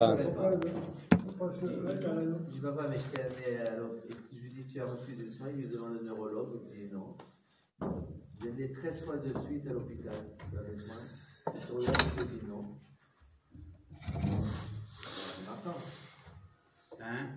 [0.00, 0.30] Je dis,
[2.60, 3.90] papa, mais je t'ai amené alors,
[4.32, 6.94] je lui dis, tu as reçu des soins, il lui demande le neurologue, il dit
[6.94, 7.16] non.
[8.40, 10.14] Je l'ai 13 fois de suite à l'hôpital,
[10.52, 11.52] dans les soins.
[11.52, 12.64] Le neurologue il dit non.
[17.00, 17.30] Hein?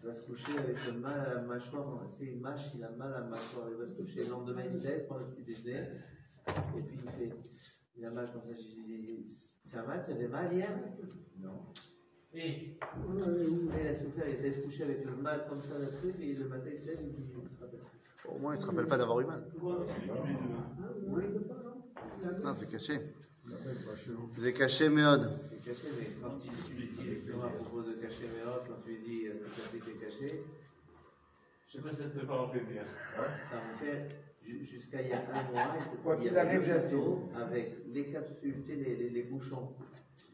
[0.00, 2.84] Il va se coucher avec le mal à la mâchoire, tu sais, il mâche, il
[2.84, 4.22] a mal à la mâchoire, il va se coucher.
[4.22, 5.88] Le lendemain, il se lève, prend le petit déjeuner,
[6.76, 7.32] et puis il fait,
[7.96, 8.54] il a mal comme ça.
[8.54, 9.26] Je dis,
[9.64, 10.70] ça va, tu avais mal hier?
[11.40, 11.72] Non.
[12.34, 12.78] Et
[13.72, 16.14] Mais il a souffert, il était se coucher avec le mal comme ça, le truc,
[16.20, 17.80] et le matin, il se lève, et il se rappelle.
[18.28, 19.42] Au moins, il ne se rappelle pas d'avoir eu mal.
[21.06, 21.22] Oui,
[22.42, 23.00] Non, c'est caché.
[24.36, 25.30] C'est caché, Méode.
[25.50, 28.66] c'est caché, mais quand tu, tu lui dis justement à propos de cacher mes hôtes,
[28.68, 30.42] quand tu lui dis est-ce que ça fait caché,
[31.66, 32.18] je sais pas si ça te
[32.50, 32.82] plaisir.
[33.16, 34.08] Mon père,
[34.44, 37.30] ju- jusqu'à il y a un mois, il te- Quoi il y avait le gâteau
[37.34, 39.72] avec les capsules, tu sais, les, les, les bouchons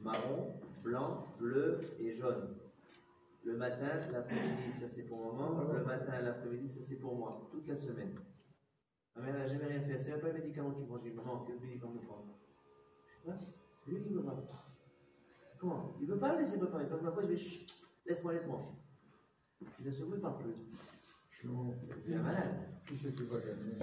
[0.03, 0.55] marron,
[0.85, 2.57] blanc, bleu et jaune.
[3.43, 5.73] Le matin, l'après-midi, ça c'est pour maman.
[5.73, 7.49] Le matin, l'après-midi, ça c'est pour moi.
[7.51, 8.15] Toute la semaine.
[9.17, 9.99] Ma mère n'a jamais rien fait.
[9.99, 10.99] C'est même pas un médicament qu'il prend.
[10.99, 12.39] Je dis, maman, quel médicament prendre
[13.25, 13.35] Quoi
[13.87, 14.65] Lui, il veut pas.
[15.59, 15.97] Comment?
[16.01, 16.87] Il veut pas me laisser préparer.
[16.89, 17.75] Quand je m'approche, je dis, Chut,
[18.07, 18.61] laisse-moi, laisse-moi.
[19.81, 20.55] Il ne se il parle plus.
[22.07, 22.69] Il est malade.
[22.87, 23.79] Qui c'est qui va gagner?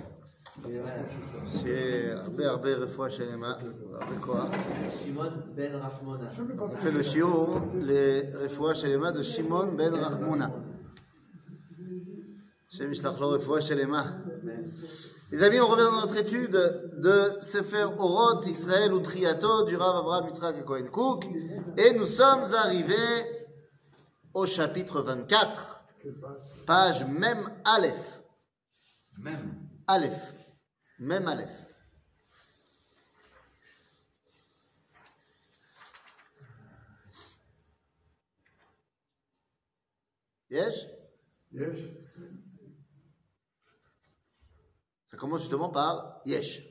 [0.64, 1.62] Il est malade, c'est ça.
[1.62, 3.54] C'est הרבה הרבה רפואה שלמה,
[4.00, 4.50] הרבה כוח.
[4.90, 6.28] Shimon ben Rachmona.
[6.58, 10.50] On fait le shiur, les רפואה שלמה de Shimon ben Rachmona.
[12.72, 14.02] Hashem yishlach lo רפואה שלמה.
[15.32, 19.96] Les amis, on revient dans notre étude de Sefer Orot Israël ou Triato du Rav
[19.96, 21.24] Abraham Yitzhak et Cohen Cook.
[21.76, 23.18] Et nous sommes arrivés
[24.32, 25.82] au chapitre 24,
[26.64, 28.20] page même Aleph.
[29.18, 29.59] Même.
[29.91, 30.33] Aleph.
[30.99, 31.51] Même Aleph.
[40.49, 40.87] Yesh
[41.51, 41.79] Yes
[45.09, 46.63] Ça commence justement par Yesh.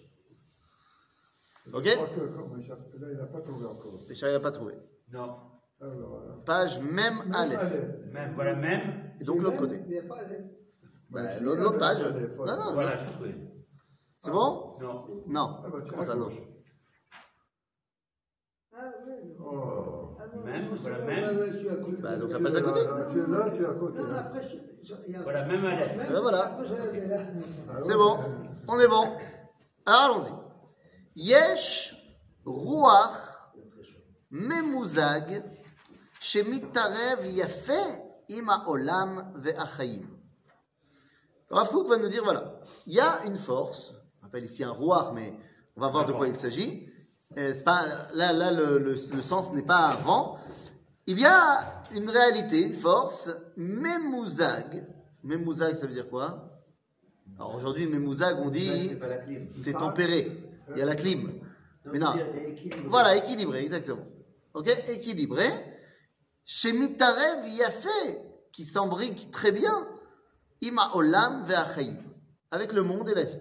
[1.73, 1.85] Ok?
[1.85, 4.03] Je crois que, là, il n'a pas trouvé encore.
[4.09, 4.75] Richard, il n'a pas trouvé.
[5.11, 5.37] Non.
[5.79, 6.35] Alors, voilà.
[6.47, 7.59] Page même Aleph.
[7.61, 7.83] Allez.
[8.13, 8.35] Même.
[8.35, 9.15] Voilà, même.
[9.21, 9.79] Et donc l'autre côté.
[9.87, 10.60] Il n'y a pas Aleph.
[11.11, 12.03] Bah, si, l'autre page.
[12.39, 13.35] Non, non, Voilà, trouvé.
[14.23, 15.23] C'est bon Non.
[15.27, 15.57] Non.
[15.65, 16.35] Ah bah Comment ça, à non gauche.
[18.73, 19.35] Ah oui.
[19.41, 20.17] Oh.
[20.21, 21.37] Ah non, Même, voilà, même.
[21.37, 21.97] ouais, ouais, je suis à côté.
[22.01, 22.85] Bah, donc, la page à côté.
[22.85, 23.99] là, Tu es là, tu es à côté.
[23.99, 24.49] Non, après, je,
[24.87, 26.59] je, il y a- Voilà, même Et ben voilà.
[26.59, 28.19] Ah C'est bon.
[28.69, 29.17] On est bon.
[29.87, 30.33] Alors allons-y.
[31.17, 31.97] Yesh
[32.45, 33.51] ruach
[34.31, 35.43] memuzag
[36.21, 37.73] shemitarev yafe
[38.29, 40.07] im ha'olam ve'achayim.
[41.51, 44.71] Rav Kook va nous dire voilà, il y a une force, on appelle ici un
[44.73, 45.35] ruach, mais
[45.77, 46.87] on va voir de quoi il s'agit.
[47.39, 47.85] Euh, pas,
[48.15, 50.39] là, là le, le- le sens n'est pas vent.
[51.07, 54.87] Il y a une réalité, une force, memuzag.
[55.23, 56.47] Memuzag, ça veut dire quoi?
[57.39, 58.97] Alors aujourd'hui, Memouzag, on dit
[59.63, 59.79] C'est clim.
[59.79, 60.43] tempéré.
[60.75, 61.41] Il y a la clim.
[61.85, 62.15] Non, Mais non.
[62.89, 64.05] Voilà, équilibré, exactement.
[64.55, 65.49] Ok Équilibré.
[66.45, 68.23] Chez Mitarev, il y a fait
[68.53, 69.87] qui s'embrique très bien.
[70.62, 71.98] Ima olam ve'achayim.
[72.52, 73.40] Avec le monde et la vie.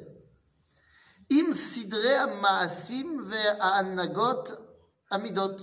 [1.32, 4.44] Im sidre ma'asim ve'anagot
[5.10, 5.56] amidot.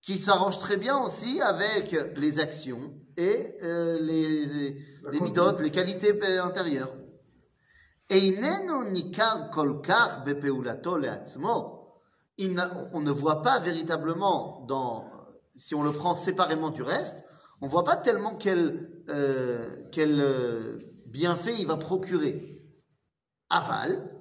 [0.00, 4.46] Qui s'arrange très bien aussi avec les actions et euh, les,
[5.10, 6.94] les midot, les qualités euh, intérieures.
[8.10, 11.78] איננו ניכר כל כך בפעולתו לעצמו.
[12.38, 15.04] Il n'a- On ne voit pas véritablement, dans,
[15.56, 17.24] si on le prend séparément du reste,
[17.63, 22.61] on ne voit pas tellement quel euh, euh, bienfait il va procurer.
[23.49, 24.11] Aval,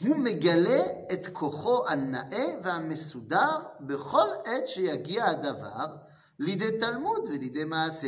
[0.00, 0.80] ou mégalé
[1.10, 6.06] et koho annae va mesudar, behol et che agia adavar,
[6.38, 8.06] l'idée Talmud, l'idée maasse.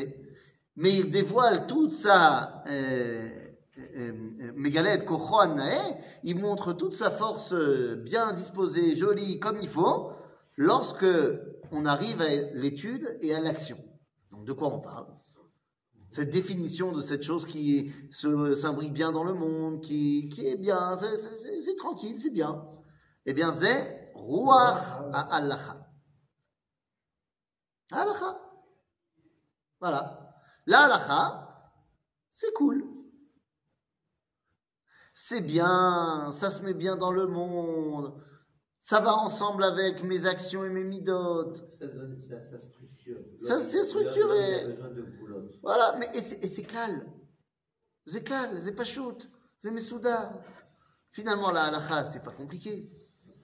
[0.76, 2.64] Mais il dévoile toute sa.
[2.66, 3.28] Euh,
[4.54, 10.12] mégalé et koho annae, il montre toute sa force bien disposée, jolie, comme il faut,
[10.56, 13.76] lorsqu'on arrive à l'étude et à l'action.
[14.46, 15.08] De quoi on parle?
[16.12, 21.74] Cette définition de cette chose qui s'imbrique bien dans le monde, qui, est bien, c'est-
[21.76, 22.64] tranquille, c'est bien.
[23.26, 24.82] Eh bien, c'est Ruach
[25.12, 25.90] Ha'alacha.
[27.90, 28.40] Halacha.
[29.80, 30.32] Voilà.
[30.66, 31.72] La halacha,
[32.32, 32.84] c'est cool.
[35.12, 38.22] C'est bien, ça se met bien dans le monde.
[38.88, 41.68] Ça va ensemble avec mes actions et mes midotes.
[41.68, 43.16] Ça donne ça, ça structure.
[43.40, 44.60] Ça, c'est structuré.
[44.60, 45.58] Il a besoin de boulotte.
[45.60, 47.02] Voilà, mais et c'est calme.
[48.06, 49.28] C'est calme, c'est pas shoot,
[49.58, 50.40] c'est mesouda.
[51.10, 52.88] Finalement, la halacha, c'est pas compliqué.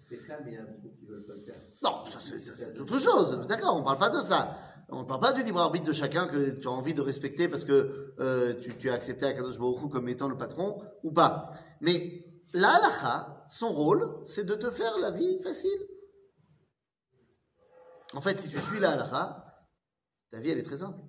[0.08, 1.60] C'est calme, il y a beaucoup qui veulent pas le faire.
[1.82, 3.44] Non, ça, c'est- autre chose.
[3.48, 4.56] D'accord, on ne parle pas de ça.
[4.90, 7.48] On ne parle pas du libre arbitre de chacun que tu as envie de respecter
[7.48, 11.10] parce que euh, tu, tu as accepté Akadosh Baruch Hu comme étant le patron ou
[11.10, 11.50] pas.
[11.80, 15.88] Mais la halakha, son rôle, c'est de te faire la vie facile.
[18.14, 19.66] En fait, si tu suis la halakha,
[20.30, 21.00] ta vie, elle est très simple.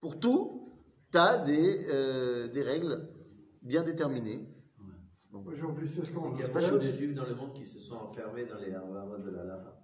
[0.00, 3.12] Pour tout, tu as des, euh, des règles
[3.62, 4.48] bien déterminées.
[5.32, 7.66] Aujourd'hui, c'est ce qu'on Il y a veut beaucoup de juifs dans le monde qui
[7.66, 9.76] se sont enfermés dans les haravas de la Lara.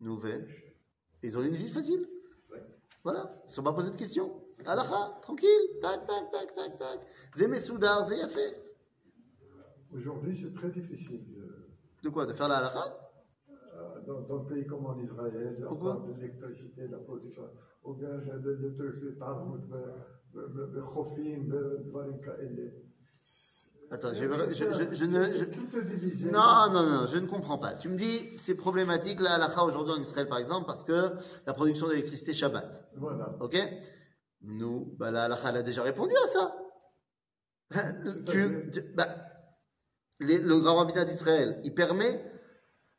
[0.00, 0.46] Nouvelle.
[1.22, 2.06] Ils ont une vie facile.
[2.50, 2.62] Ouais.
[3.02, 3.40] Voilà.
[3.44, 4.41] Ils ne sont pas posés de questions.
[4.66, 5.48] Halakha, tranquille.
[5.80, 7.00] Tac, tac, tac, tac, tac.
[7.36, 8.56] Zé Soudar, Zé fait.
[9.94, 11.20] Aujourd'hui, c'est très difficile.
[12.02, 12.96] De quoi De faire la halakha
[13.50, 16.04] euh, Dans, dans le pays comme en Israël, Pourquoi?
[16.06, 17.42] de l'électricité, de la production,
[17.84, 19.56] ou bien le, le, truc, le tarot,
[20.34, 22.18] le, chofim, le dvarim.
[23.90, 25.22] Attends, je, je, je, je ne.
[25.32, 26.30] je- Tout est divisé.
[26.30, 27.74] Non, non, non, je ne comprends pas.
[27.74, 31.10] Tu me dis, c'est problématique la halakha aujourd'hui en Israël, par exemple, parce que
[31.46, 32.88] la production d'électricité Shabbat.
[32.96, 33.36] Voilà.
[33.40, 33.58] Ok?
[34.42, 36.54] Nous, bah, la halakha, elle a déjà répondu à ça.
[38.26, 39.06] tu, tu- bah,
[40.20, 42.24] les- le grand rabbinat d'Israël, il permet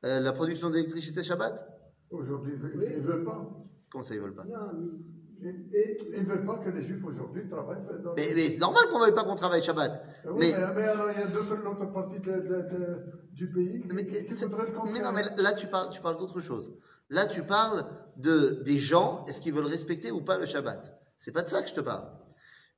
[0.05, 1.65] euh, la production d'électricité Shabbat?
[2.09, 3.49] Aujourd'hui, ils ne veulent pas.
[3.91, 4.45] Comment ça, ils veulent pas?
[4.45, 8.99] Ils ne veulent pas que les juifs aujourd'hui travaillent dans Mais, mais c'est normal qu'on
[8.99, 10.01] ne veuille pas qu'on travaille Shabbat.
[10.25, 12.97] Ah oui, mais- mais, mais alors il y a d'autres l'autre partie de- de- de-
[13.31, 16.39] du pays qui, Mais, qui le mais non, mais là, tu parles, tu parles d'autre
[16.41, 16.73] chose.
[17.09, 17.85] Là, tu parles
[18.15, 21.02] de, des gens, est-ce qu'ils veulent respecter ou pas le Shabbat?
[21.23, 22.05] C'est pas de ça que je te parle.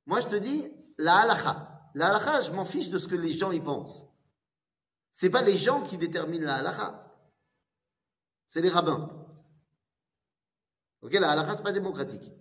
[0.05, 1.81] Moi, je te dis, la halakha.
[1.95, 4.05] La halakha, je m'en fiche de ce que les gens y pensent.
[5.15, 7.11] C'est pas les gens qui déterminent la halakha.
[8.47, 9.09] C'est les rabbins.
[11.01, 12.31] Ok, la halakha, c'est pas démocratique.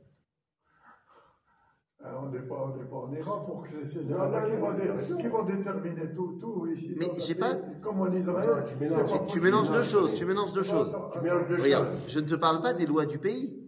[2.02, 4.56] Ah, on n'est pas, on n'est pas en Iran pour que c'est les rabbins qui
[4.56, 6.92] vont, dé- qui vont déterminer tout, tout ici.
[6.98, 8.64] Mais j'ai pas- Comme en Israël.
[8.68, 10.94] Tu mélanges- Tu mélanges deux choses, tu mélanges deux choses.
[10.94, 12.08] attends, Tu mélanges deux Regarde, choses.
[12.08, 13.63] je ne te parle pas des lois du pays.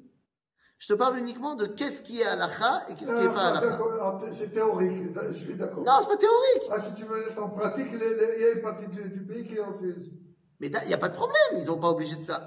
[0.79, 3.59] Je te parle uniquement de qu'est-ce qui est halakha et qu'est-ce qui n'est pas Ah,
[3.59, 3.79] halakha.
[4.03, 5.85] ah, C'est théorique, je suis d'accord.
[5.85, 6.71] Non, c'est pas théorique.
[6.71, 9.59] Ah, si tu veux mettre en pratique, il y a une partie du, pays qui
[9.59, 10.11] refuse.
[10.61, 12.47] Mais il n'y a pas de problème, ils sont pas obligés de faire.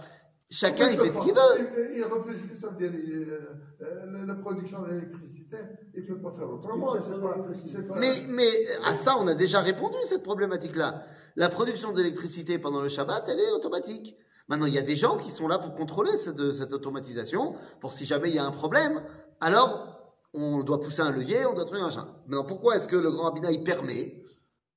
[0.52, 1.96] Chacun, il fait ce qu'il veut.
[1.96, 5.58] Il, refuse, que ça veut dire euh, euh, la production d'électricité,
[5.94, 6.94] il ne peut pas faire autrement.
[6.94, 8.50] Pas pas- Mais, mais
[8.84, 11.04] à ça, on a déjà répondu, cette problématique-là.
[11.36, 14.18] La production d'électricité pendant le Shabbat, elle est automatique.
[14.50, 17.94] Maintenant, il y a des gens qui sont là pour contrôler cette, cette automatisation, pour
[17.94, 19.04] si jamais il y a un problème,
[19.40, 19.96] alors
[20.34, 22.08] on doit pousser un levier, on doit trouver un machin.
[22.28, 24.24] Maintenant, pourquoi est-ce que le grand rabbinat, il permet?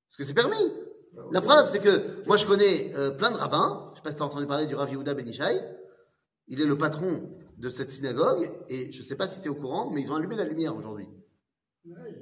[0.09, 0.73] Parce que c'est permis.
[1.31, 3.91] La preuve, c'est que moi, je connais euh, plein de rabbins.
[3.93, 5.61] Je sais pas si tu as entendu parler du Rav Yehuda Ben Ishai.
[6.49, 9.51] Il est le patron de cette synagogue, et je ne sais pas si tu es
[9.51, 11.07] au courant, mais ils ont allumé la lumière aujourd'hui.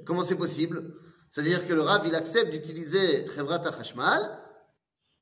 [0.05, 0.93] Comment c'est possible?
[1.29, 4.40] C'est-à-dire que le Rav, il accepte d'utiliser Chevrat HaChashmal,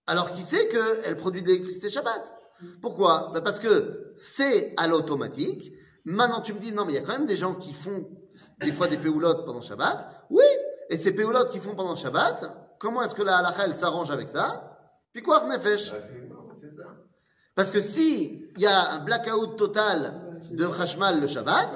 [0.09, 2.33] alors qu'il sait qu'elle produit de l'électricité Shabbat.
[2.81, 3.29] Pourquoi?
[3.31, 5.71] Ben Parce que c'est à l'automatique.
[6.03, 8.09] Maintenant, tu me dis, non, mais il y a quand même des gens qui font
[8.59, 10.25] des fois des péoulottes pendant Shabbat.
[10.31, 10.44] Oui,
[10.89, 14.29] et ces péoulottes qu'ils font pendant Shabbat, comment est-ce que la halakha, elle s'arrange avec
[14.29, 14.79] ça?
[15.13, 15.94] Puis quoi, Nefesh.
[17.53, 21.69] Parce que si il y a un blackout total de Hashmal le Shabbat,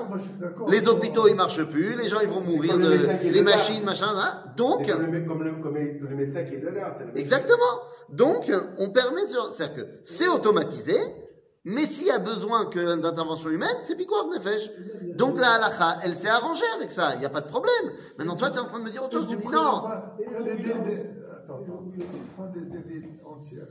[0.68, 4.14] les hôpitaux ils marchent plus, les gens ils vont mourir de est les machines, machin,
[4.14, 4.46] là.
[4.58, 7.00] Donc, comme le, comme, le, comme le- médecin qui est de garde.
[7.00, 7.20] médecin.
[7.20, 7.80] exactement.
[8.10, 10.96] Donc, on permet c'est-à-dire que c'est automatisé,
[11.66, 14.70] mais s'il y a besoin d'intervention humaine, c'est Pikuach Nefesh.
[15.16, 17.92] Donc la halakha, elle s'est arrangée avec ça, il n'y a pas de problème.
[18.18, 19.84] Maintenant, toi, tu es en train de me dire autre chose, tu me dis non.
[21.46, 21.92] Il y a Attends.
[21.92, 22.00] Tu
[22.36, 23.68] prends des, des villes entières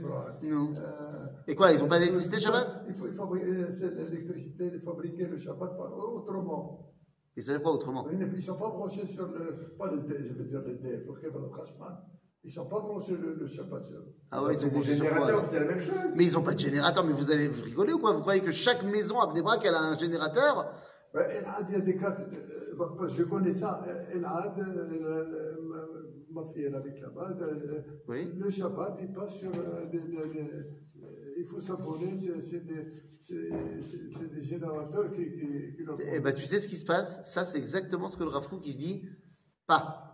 [0.00, 0.42] Brak.
[0.42, 0.72] Non.
[0.78, 2.84] Euh, Et quoi, ils ont pas d'électricité Shabbat?
[2.88, 6.92] Il faut il fabriquer l'électricité, il fabriquer le Shabbat par- autrement.
[7.36, 8.06] Et c'est quoi autrement?
[8.10, 9.74] Ils ne sont pas branchés sur le.
[9.78, 11.98] Pas le je veux dire le D, il faut qu'il y ait le Khashman.
[12.44, 13.98] Ils ne sont pas branchés le, le Shabbat sur.
[14.30, 16.12] Ah ouais, ils sont branchés sur quoi c'est la même chose.
[16.16, 18.12] Mais ils n'ont pas de générateur, mais vous allez vous rigoler ou quoi?
[18.12, 20.72] Vous croyez que chaque maison à Bnebrak, elle a un générateur?
[21.14, 22.20] Ben, El Had, il y a des cartes.
[22.20, 23.82] euh, euh, parce que je connais ça.
[24.12, 26.01] El Had, euh,
[26.34, 27.36] là-bas.
[28.08, 28.32] Oui.
[28.36, 29.50] Le Shabbat, il passe sur.
[29.54, 30.50] euh, des, des- des-
[31.02, 36.68] euh, il faut s'abonner, c'est des, générateurs qui, qui, qui Eh ben, tu sais ce
[36.68, 37.20] qui se passe?
[37.32, 39.08] Ça, c'est exactement ce que le Rav il dit
[39.66, 40.08] pas.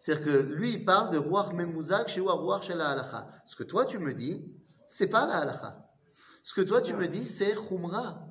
[0.00, 3.28] C'est-à-dire que lui, il parle de Ruach Memuzak chez Ruach chez la halacha.
[3.46, 4.54] Ce que toi, tu me dis,
[4.86, 5.90] c'est pas la halacha.
[6.42, 8.24] Ce que toi, tu me dis, c'est Khumra.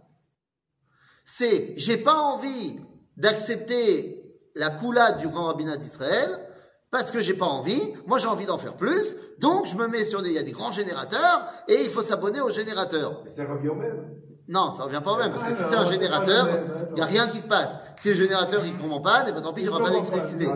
[1.26, 2.80] C'est, j'ai pas envie
[3.18, 4.24] d'accepter
[4.56, 6.47] la coulade du grand rabbinat d'Israël
[6.92, 7.82] parce que j'ai pas envie.
[8.06, 9.16] Moi, j'ai envie d'en faire plus.
[9.40, 12.02] Donc, je me mets sur des, il y a des grands générateurs et il faut
[12.02, 13.22] s'abonner aux générateurs.
[13.24, 14.16] Mais ça revient au même.
[14.48, 16.96] Non, ça revient pas au même, parce que si c'est un générateur, même, hein, il
[16.96, 17.78] n'y a rien qui se passe.
[17.98, 19.90] Si le générateur il tombe en panne, eh ben tant pis, il n'y aura pas
[19.90, 20.48] d'électricité.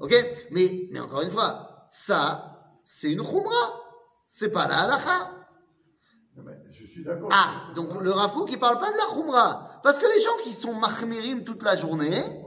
[0.00, 0.12] Ok?
[0.50, 3.80] Mais, mais encore une fois, ça, c'est une khumra.
[4.26, 5.30] C'est pas la halakha.
[6.36, 7.28] Non, mais Je suis d'accord.
[7.30, 9.80] Ah, donc le Kook, il parle pas de la khumra.
[9.84, 12.42] Parce que les gens qui sont mahmirim toute la journée,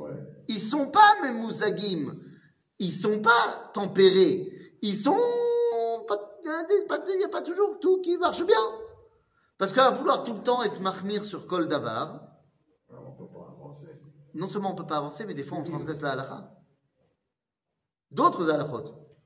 [0.50, 2.13] ils sont pas memouzagim.
[2.79, 4.51] Ils sont pas tempérés.
[4.82, 5.17] Ils sont
[6.48, 8.60] il y a pas- toujours tout qui marche bien.
[9.58, 12.22] Parce qu'à vouloir tout le temps être mahmir sur Kol Davar,
[12.91, 13.88] Non, on ne peut pas avancer.
[14.36, 16.51] non seulement on peut pas avancer, mais des fois on transgresse la halakha.
[18.12, 18.84] D'autres halakhot.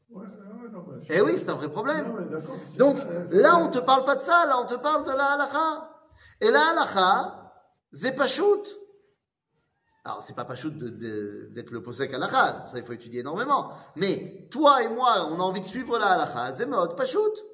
[0.10, 2.30] Ouais, ouais, non, mais je- Eh oui, c'est un vrai problème.
[2.78, 2.98] Donc
[3.32, 5.92] là, on te parle pas de ça, là, on te parle de la halakha.
[6.42, 7.54] Et la halakha,
[7.92, 8.79] c'est pas shoot.
[10.10, 13.72] Alors, c'est pas pas de- d'être le posek halakha, pour ça il faut étudier énormément.
[13.96, 17.46] Mais toi et moi, on a envie de suivre la halakha, c'est mode pas shoot.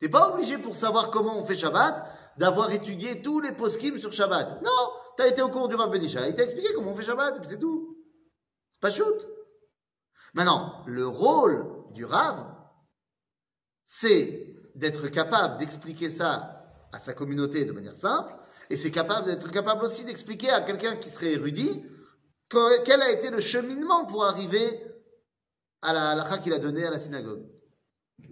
[0.00, 4.12] T'es pas obligé pour savoir comment on fait Shabbat d'avoir étudié tous les poskim sur
[4.12, 4.62] Shabbat.
[4.62, 7.36] Non, t'as été au cours du Rav Benisha, il t'a expliqué comment on fait Shabbat,
[7.38, 7.96] et puis c'est tout.
[8.80, 9.28] Pas shoot.
[10.34, 12.54] Maintenant, le rôle du Rav,
[13.86, 18.34] c'est d'être capable d'expliquer ça à sa communauté de manière simple,
[18.70, 21.84] et c'est capable d'être capable aussi d'expliquer à quelqu'un qui serait érudit
[22.48, 24.82] que- quel a été le cheminement pour arriver
[25.82, 27.42] à la halakha qu'il a donnée à la synagogue.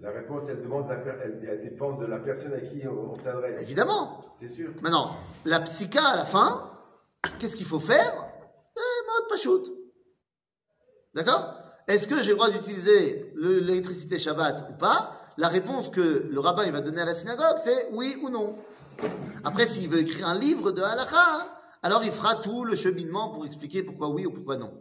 [0.00, 3.12] La réponse, elle, demande la per- elle, elle dépend de la personne à qui on,
[3.12, 3.60] on s'adresse.
[3.62, 4.24] Évidemment.
[4.38, 4.70] C'est sûr.
[4.82, 6.70] Maintenant, la psycha à la fin,
[7.38, 8.12] qu'est-ce qu'il faut faire?
[8.76, 9.64] Eh, mode pachout.
[11.14, 11.54] D'accord?
[11.88, 15.17] Est-ce que j'ai le droit d'utiliser le- l'électricité Shabbat ou pas?
[15.38, 18.58] La réponse que le rabbin il va donner à la synagogue, c'est oui ou non.
[19.44, 21.46] Après, s'il veut écrire un livre de halakha,
[21.84, 24.74] alors il fera tout le cheminement pour expliquer pourquoi oui ou pourquoi non.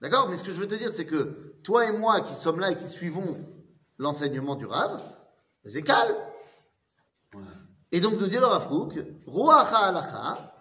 [0.00, 0.28] D'accord?
[0.30, 2.70] Mais ce que je veux te dire, c'est que toi et moi qui sommes là
[2.70, 3.36] et qui suivons
[3.98, 5.02] l'enseignement du Rav,
[5.66, 6.14] c'est calme.
[7.90, 8.94] Et donc, nous dit le Rav Kook,
[9.26, 10.54] Ruach ha'alacha,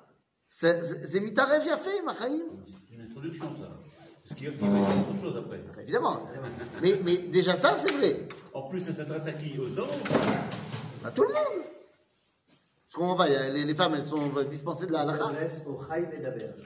[0.47, 2.41] c'est mitarev yafé, machaim.
[2.65, 3.69] C'est une introduction, ça.
[4.23, 5.63] Parce qu'il y a il y a autre chose après.
[5.83, 6.19] Évidemment.
[6.81, 8.27] Mais, mais déjà ça, c'est vrai.
[8.59, 9.87] En plus, ça s'adresse à qui Aux hommes
[11.05, 11.63] À tout le monde.
[11.63, 15.25] Parce qu'on va, il y a- les, les femmes, elles sont dispensées de la halakha.
[15.27, 16.65] s'adresse au et.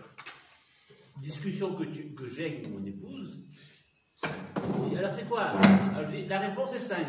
[1.22, 3.42] Discussion que, tu- que j'ai avec mon épouse.
[4.92, 5.42] Et alors, c'est quoi?
[5.42, 7.02] Alors, je dis, La réponse est simple.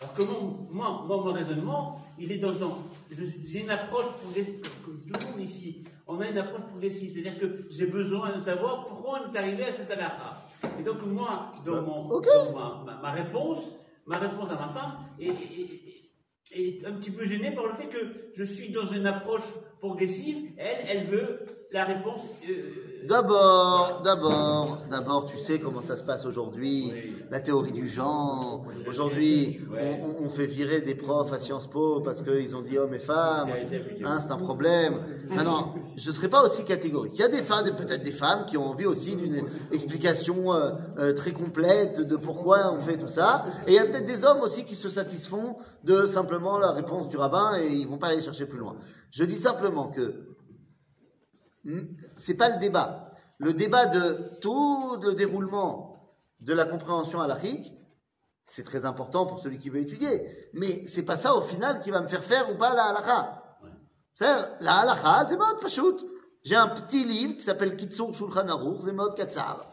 [0.00, 2.78] Alors, comment, moi, moi, mon raisonnement, il est dans.
[3.10, 4.60] je- J'ai une approche progressive.
[4.84, 7.10] Comme tout le monde ici, on a une approche progressive.
[7.12, 10.44] C'est-à-dire que j'ai besoin de savoir pourquoi on est arrivé à cette halakha.
[10.78, 12.26] Et donc, moi, dans, mon, Ok.
[12.26, 13.60] dans ma, ma- ma réponse,
[14.08, 17.98] ma réponse à ma femme est, un petit peu gênée par le fait que
[18.34, 20.50] je suis dans une approche progressive.
[20.56, 22.20] Elle, elle veut la réponse.
[22.48, 27.14] euh, D'abord, d'abord, d'abord, tu sais comment ça se passe aujourd'hui, Oui.
[27.30, 28.64] la théorie du genre.
[28.86, 30.00] Aujourd'hui, Ouais.
[30.02, 32.92] on, on- on fait virer des profs à Sciences Po parce qu'ils ont dit hommes
[32.94, 33.48] et femmes.
[34.04, 35.00] Hein, c'est un problème.
[35.30, 37.12] Maintenant, je ne serai pas aussi catégorique.
[37.14, 40.72] Il y a des femmes, peut-être des femmes, qui ont envie aussi d'une explication euh,
[40.98, 43.44] euh, très complète de pourquoi on fait tout ça.
[43.66, 47.08] Et il y a peut-être des hommes aussi qui se satisfont de simplement la réponse
[47.08, 48.76] du rabbin et ils vont pas aller chercher plus loin.
[49.12, 50.27] Je dis simplement que
[52.16, 53.10] c'est pas le débat.
[53.38, 55.96] Le débat de tout le déroulement
[56.40, 57.72] de la compréhension halachique,
[58.44, 60.26] c'est très important pour celui qui veut étudier.
[60.54, 63.42] Mais c'est pas ça au final qui va me faire faire ou pas la halakha.
[64.14, 65.98] C'est-à-dire, la halakha, c'est mode pachout.
[66.42, 69.64] J'ai un petit livre qui s'appelle Kitsur Shulchan Aruch, c'est mode katsar.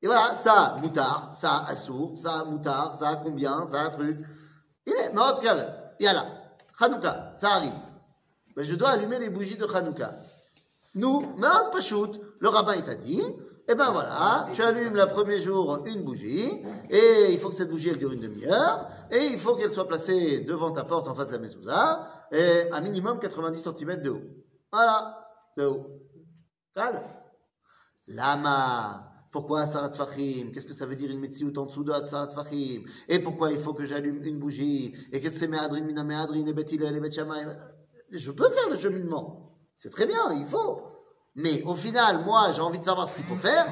[0.00, 4.18] Et voilà, ça, moutar, ça, assour, ça, moutar, ça, combien, ça, truc.
[4.86, 5.94] Il est mode gal.
[6.00, 6.26] Yalla.
[6.80, 7.72] Hanouka, ça arrive.
[8.56, 10.16] Mais je dois allumer les bougies de Hanouka.
[10.94, 13.22] Nous, mode pachout, le rabbin il t'a dit,
[13.68, 16.50] eh ben voilà, tu allumes le premier jour une bougie,
[16.90, 19.88] et il faut que cette bougie elle dure une demi-heure, et il faut qu'elle soit
[19.88, 24.10] placée devant ta porte en face de la mezouza, et à minimum 90 cm de
[24.10, 24.22] haut.
[24.70, 25.86] Voilà, de haut.
[26.74, 27.02] Calme.
[28.08, 29.08] Lama.
[29.30, 30.52] Pourquoi Sarat Fahim?
[30.52, 32.84] Qu'est-ce que ça veut dire une Metsiout en dessous de Sarat Fahim?
[33.08, 34.94] Et pourquoi il faut que j'allume une bougie?
[35.10, 37.10] Et qu'est-ce que c'est Meadrin, Mina Meadrin, et Bet et Bet
[38.10, 39.41] Je peux faire le cheminement.
[39.82, 40.80] C'est très bien, il faut.
[41.34, 43.66] Mais au final, moi, j'ai envie de savoir ce qu'il faut faire.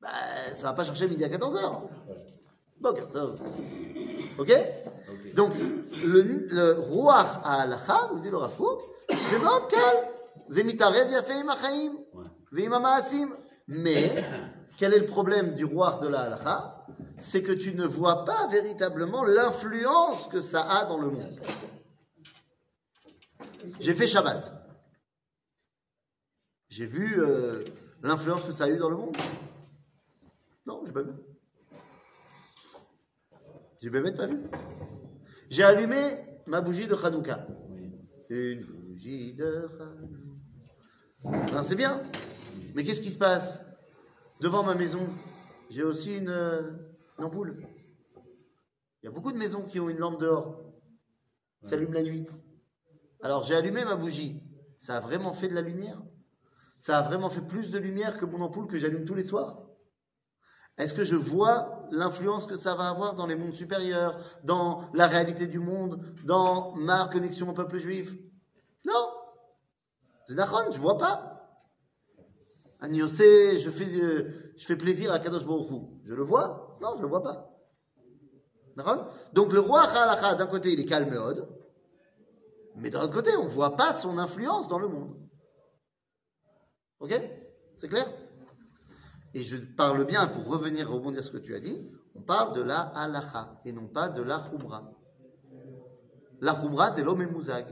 [0.00, 0.08] Bah,
[0.54, 1.82] ça va pas chercher midi à 14h.
[2.80, 2.94] Bon,
[4.38, 4.52] Ok?
[5.34, 5.52] Donc,
[6.02, 8.38] le, roi à Al-Kha, nous dit le
[9.10, 10.06] c'est votre calme.
[10.48, 11.92] Zemitarev yafeim achaim.
[12.50, 13.36] Veim maasim.
[13.68, 14.14] Mais,
[14.78, 16.86] quel est le problème du roi de la Al-Kha
[17.18, 21.38] C'est que tu ne vois pas véritablement l'influence que ça a dans le monde.
[23.80, 24.52] J'ai fait Shabbat.
[26.68, 27.64] J'ai vu euh,
[28.02, 29.16] l'influence que ça a eu dans le monde
[30.66, 31.12] Non, j'ai pas vu.
[33.80, 34.40] J'ai même pas vu.
[35.50, 37.46] J'ai allumé ma bougie de Hanouka.
[38.30, 41.52] Une bougie de Hanouka.
[41.52, 42.02] Ben, c'est bien.
[42.74, 43.60] Mais qu'est-ce qui se passe?
[44.40, 45.06] Devant ma maison,
[45.70, 46.72] j'ai aussi une, euh,
[47.18, 47.56] Une ampoule.
[49.02, 50.60] Il y a beaucoup de maisons qui ont une lampe dehors.
[51.62, 52.26] Ça allume la nuit.
[53.24, 54.42] Alors j'ai allumé ma bougie.
[54.80, 55.98] Ça a vraiment fait de la lumière?
[56.78, 59.62] Ça a vraiment fait plus de lumière que mon ampoule que j'allume tous les soirs?
[60.76, 65.06] Est-ce que je vois l'influence que ça va avoir dans les mondes supérieurs, dans la
[65.06, 68.14] réalité du monde, dans ma connexion au peuple juif?
[68.84, 69.08] Non
[70.28, 71.48] C'est d'accord, je vois pas.
[72.80, 75.70] Agnosé, je fais, euh, je fais plaisir à Kadosh Baruch.
[76.02, 76.76] Je le vois?
[76.82, 77.50] Non, je le vois pas.
[79.32, 79.86] Donc le roi
[80.34, 81.53] d'un côté, il est calme et ode,
[82.76, 85.16] mais d'un autre côté, on ne voit pas son influence dans le monde.
[87.00, 87.12] Ok?
[87.78, 88.06] C'est clair?
[89.34, 92.54] Et je parle bien, pour revenir rebondir sur ce que tu as dit, on parle
[92.54, 94.92] de la halacha et non pas de la khumra.
[96.40, 97.66] La khumra, c'est l'homme et mouzag.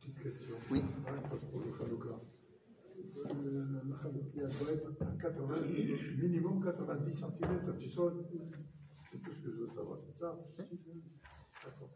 [0.00, 0.56] Petite question.
[0.70, 0.80] Oui.
[0.80, 2.20] Ouais, parce que pour le Hanouka.
[3.14, 5.56] La Hanouka doit être à 80,
[6.18, 8.24] minimum 90 cm du sol.
[9.10, 10.38] C'est tout ce que je veux savoir, c'est ça?
[10.58, 11.90] D'accord.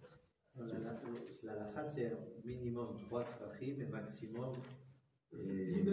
[0.56, 1.00] La, la,
[1.42, 2.12] la lacha, c'est
[2.44, 4.52] minimum 3 trachim et maximum.
[5.32, 5.84] Et...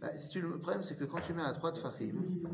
[0.00, 2.48] Bah, si tu, le problème, c'est que quand tu mets à 3 de Fahim,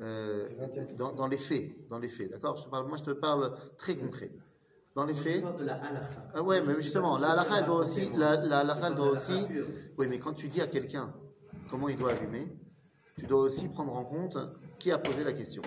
[0.00, 0.48] euh,
[0.96, 2.56] dans, dans les faits, dans les faits, d'accord?
[2.56, 4.32] Je te parle, Moi, je te parle très concret.
[4.96, 5.80] Dans les On faits, parle de la
[6.34, 9.46] ah ouais, mais justement, la halakha, elle doit aussi, la, la halakha, elle doit aussi,
[9.96, 11.14] oui, mais quand tu dis à quelqu'un
[11.70, 12.48] comment il doit allumer,
[13.16, 14.36] tu dois aussi prendre en compte
[14.80, 15.62] qui a posé la question.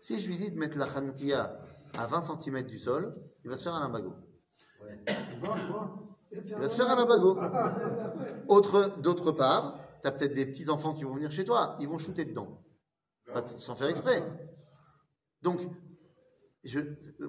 [0.00, 1.60] Si je lui dis de mettre la Hanoukia
[1.92, 4.14] à 20 cm du sol, il va se faire un limbago.
[6.32, 7.06] Il va se faire un.
[8.48, 11.88] Autre, d'autre part, tu as peut-être des petits enfants qui vont venir chez toi, ils
[11.88, 12.60] vont shooter dedans,
[13.32, 14.22] Pas- sans faire exprès.
[15.42, 15.60] Donc,
[16.64, 16.80] je,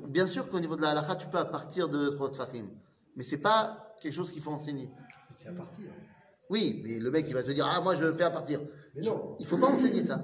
[0.08, 2.68] bien sûr qu'au niveau de la halakha, tu peux à partir de trois Fahim,
[3.16, 4.90] mais c'est pas quelque chose qu'il faut enseigner.
[5.36, 5.88] C'est à partir.
[6.50, 8.62] Oui, mais le mec il va te dire ah moi je le fais à partir.
[8.96, 9.36] Mais non.
[9.40, 10.22] Il faut pas enseigner ça.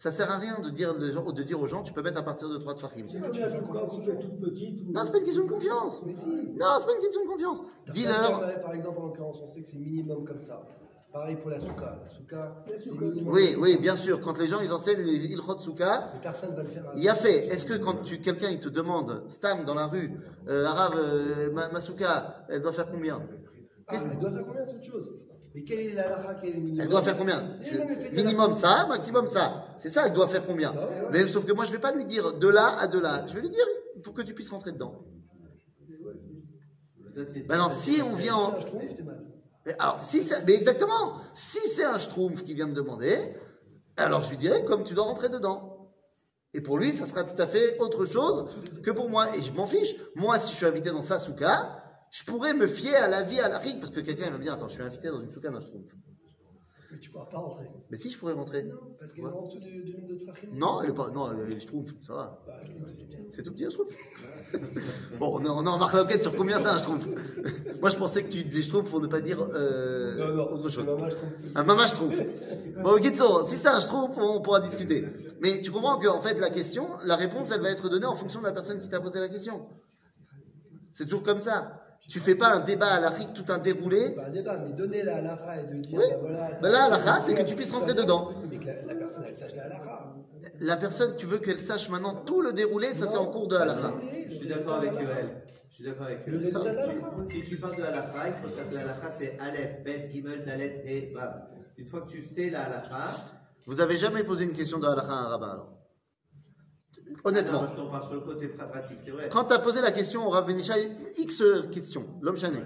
[0.00, 2.18] Ça sert à rien de dire, les gens- de dire aux gens tu peux mettre
[2.18, 3.06] à partir de trois Fahim.
[3.06, 4.80] C'est comme la souka quand tu es toute petite.
[4.88, 6.00] ou- Non, c'est pas une question de confiance.
[6.06, 6.26] Mais si.
[6.26, 7.58] Non, c'est pas une question de confiance.
[7.92, 8.62] Dis-leur.
[8.62, 10.62] Par exemple, en l'occurrence, on sait que c'est minimum comme ça.
[11.12, 11.98] Pareil pour la souka.
[12.02, 13.04] La souka, La c'est souka.
[13.04, 13.34] minimum.
[13.34, 14.20] Oui, oui, bien sûr.
[14.22, 16.84] Quand les gens ils enseignent les ilchot souka, personne ne va le faire.
[16.96, 17.46] Il y a fait.
[17.48, 20.12] Est-ce que quand tu quelqu'un il te demande, Stam dans la rue,
[20.48, 23.20] euh, Arabe, euh, Ma- Masuka, elle doit faire combien?
[23.88, 25.12] Ah, elle doit faire combien cette chose
[25.54, 27.58] Mais quelle est la halakha, quel est le minimum Elle doit faire combien
[28.12, 29.66] Minimum ça, maximum ça.
[29.78, 30.88] C'est ça, elle doit faire combien Bah.
[31.12, 33.24] Mais sauf que moi je vais pas lui dire de là à de là.
[33.26, 33.64] Je vais lui dire
[34.02, 35.04] pour que tu puisses rentrer dedans.
[37.48, 38.54] Maintenant, si on vient en...
[39.66, 43.14] Mais Alors, si mais exactement, si c'est un schtroumpf qui vient me demander,
[43.96, 45.92] alors je lui dirai comme tu dois rentrer dedans.
[46.54, 48.46] Et pour lui, ça sera tout à fait autre chose
[48.82, 49.36] que pour moi.
[49.36, 49.94] Et je m'en fiche.
[50.16, 51.79] Moi, si je suis invité dans sa souka,
[52.10, 54.54] je pourrais me fier à la vie, à la parce que quelqu'un va me dire,
[54.54, 55.94] attends, je suis invité dans une souka d'un schtroumpf.
[56.90, 57.66] Mais tu ne pourras pas rentrer.
[57.88, 58.64] Mais si, je pourrais rentrer.
[58.64, 60.48] Non, parce qu'elle est en dessous du, nombre de tfachim.
[60.54, 62.42] Non, elle est pas, non, elle est schtroumpf, ça va.
[62.44, 62.54] Bah,
[63.28, 63.94] c'est tout petit un schtroumpf.
[65.20, 67.06] bon, on est, on est en sur combien c'est un schtroumpf.
[67.80, 70.68] Moi, je pensais que tu disais schtroumpf pour ne pas dire euh, Non, non, autre
[70.68, 70.84] chose.
[71.54, 72.18] Un mama schtroumpf.
[72.82, 75.06] Bon, Gitzo, si c'est un schtroumpf, on pourra discuter.
[75.40, 78.16] Mais tu comprends que, en fait, la question, la réponse, elle va être donnée en
[78.16, 79.68] fonction de la personne qui t'a posé la question.
[80.92, 81.80] C'est toujours comme ça.
[82.10, 84.10] Tu fais pas un débat à l'Afrique, tout un déroulé.
[84.10, 86.04] Pas un débat, mais donner la halakha et de dire, Oui.
[86.10, 86.50] bah voilà.
[86.60, 88.32] Bah là, la halakha, c'est que tu puisses rentrer dedans.
[88.50, 90.14] Mais que la, la personne, elle sache la halakha.
[90.60, 93.56] La personne, tu veux qu'elle sache maintenant tout le déroulé, ça c'est en cours de
[93.56, 93.94] halakha.
[94.28, 95.42] Je suis d'accord avec Yoel.
[95.70, 96.52] Je suis d'accord avec Le Yoel.
[97.28, 100.44] Si tu parles de halakha, il faut savoir que la halakha c'est Aleph, Bet, Gimel,
[100.44, 101.48] Dalet et Bab.
[101.78, 103.14] Une fois que tu sais la halakha,
[103.66, 105.68] Vous avez jamais posé une question de halakha à un rabbin alors?
[107.24, 107.60] Honnêtement.
[107.60, 109.28] parce qu'on parle sur le côté pra- pratique, c'est vrai.
[109.30, 112.58] Quand tu as posé la question au Rav Benishai, X questions, l'homme chané,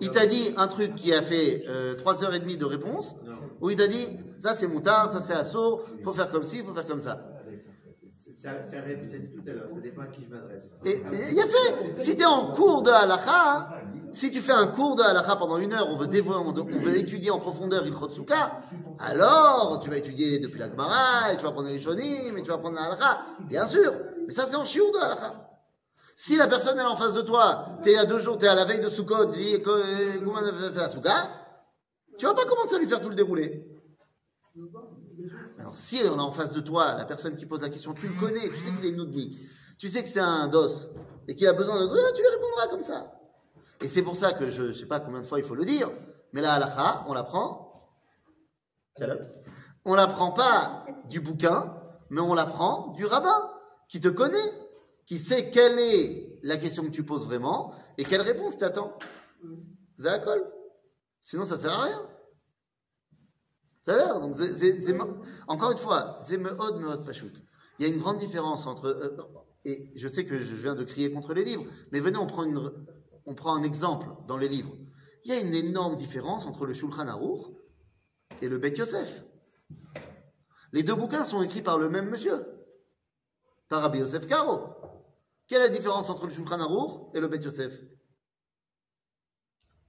[0.00, 3.14] il t'a dit un truc qui a fait euh, 3h30 de réponse,
[3.60, 6.74] où il t'a dit ça c'est moutard, ça c'est assaut, faut faire comme ci, faut
[6.74, 7.20] faire comme ça.
[8.40, 8.52] Tu as
[9.32, 10.72] tout à l'heure, ça dépend à qui je m'adresse.
[10.84, 13.72] Et il a fait, si tu es en cours de halakha,
[14.12, 16.96] si tu fais un cours de halakha pendant une heure, on veut, dévo- on veut
[16.96, 18.60] étudier en profondeur Ilchot Souka,
[18.98, 22.50] alors tu vas étudier depuis la Gemara, et tu vas prendre les Shonim, et tu
[22.50, 23.92] vas prendre la halakha, bien sûr,
[24.26, 25.42] mais ça c'est en chiour de halakha.
[26.14, 28.48] Si la personne est en face de toi, tu es à deux jours, tu es
[28.48, 31.46] à la veille de Sukkot, tu dis euh, comment on fait la
[32.18, 33.62] tu vas pas commencer à lui faire tout le déroulé.
[35.58, 38.06] Alors, si on a en face de toi la personne qui pose la question, tu
[38.06, 39.38] le connais, tu sais qu'il est noudnik,
[39.78, 40.68] tu sais que c'est un dos
[41.28, 43.12] et qu'il a besoin de ah, tu lui répondras comme ça.
[43.80, 45.64] Et c'est pour ça que je ne sais pas combien de fois il faut le
[45.64, 45.90] dire,
[46.32, 47.90] mais la halakha, on l'apprend.
[49.84, 51.74] On l'apprend pas du bouquin,
[52.10, 53.50] mais on l'apprend du rabbin
[53.88, 54.52] qui te connaît,
[55.04, 58.98] qui sait quelle est la question que tu poses vraiment et quelle réponse t'attends.
[60.00, 60.44] Zakol.
[61.20, 62.02] Sinon, ça sert à rien.
[65.48, 67.32] Encore une fois, c'est meod, pachout.
[67.78, 68.86] Il y a une grande différence entre.
[68.86, 69.16] euh,
[69.64, 72.44] et je sais que je viens de crier contre les livres, mais venez, on prend,
[73.26, 74.72] on prend un exemple dans les livres.
[75.24, 77.46] Il y a une énorme différence entre le Shulchan Aruch
[78.40, 79.24] et le Bet Yosef.
[80.72, 82.46] Les deux bouquins sont écrits par le même monsieur,
[83.68, 84.68] par Rabbi Yosef Karo.
[85.48, 87.72] Quelle est la différence entre le Shulchan Aruch et le Bet Yosef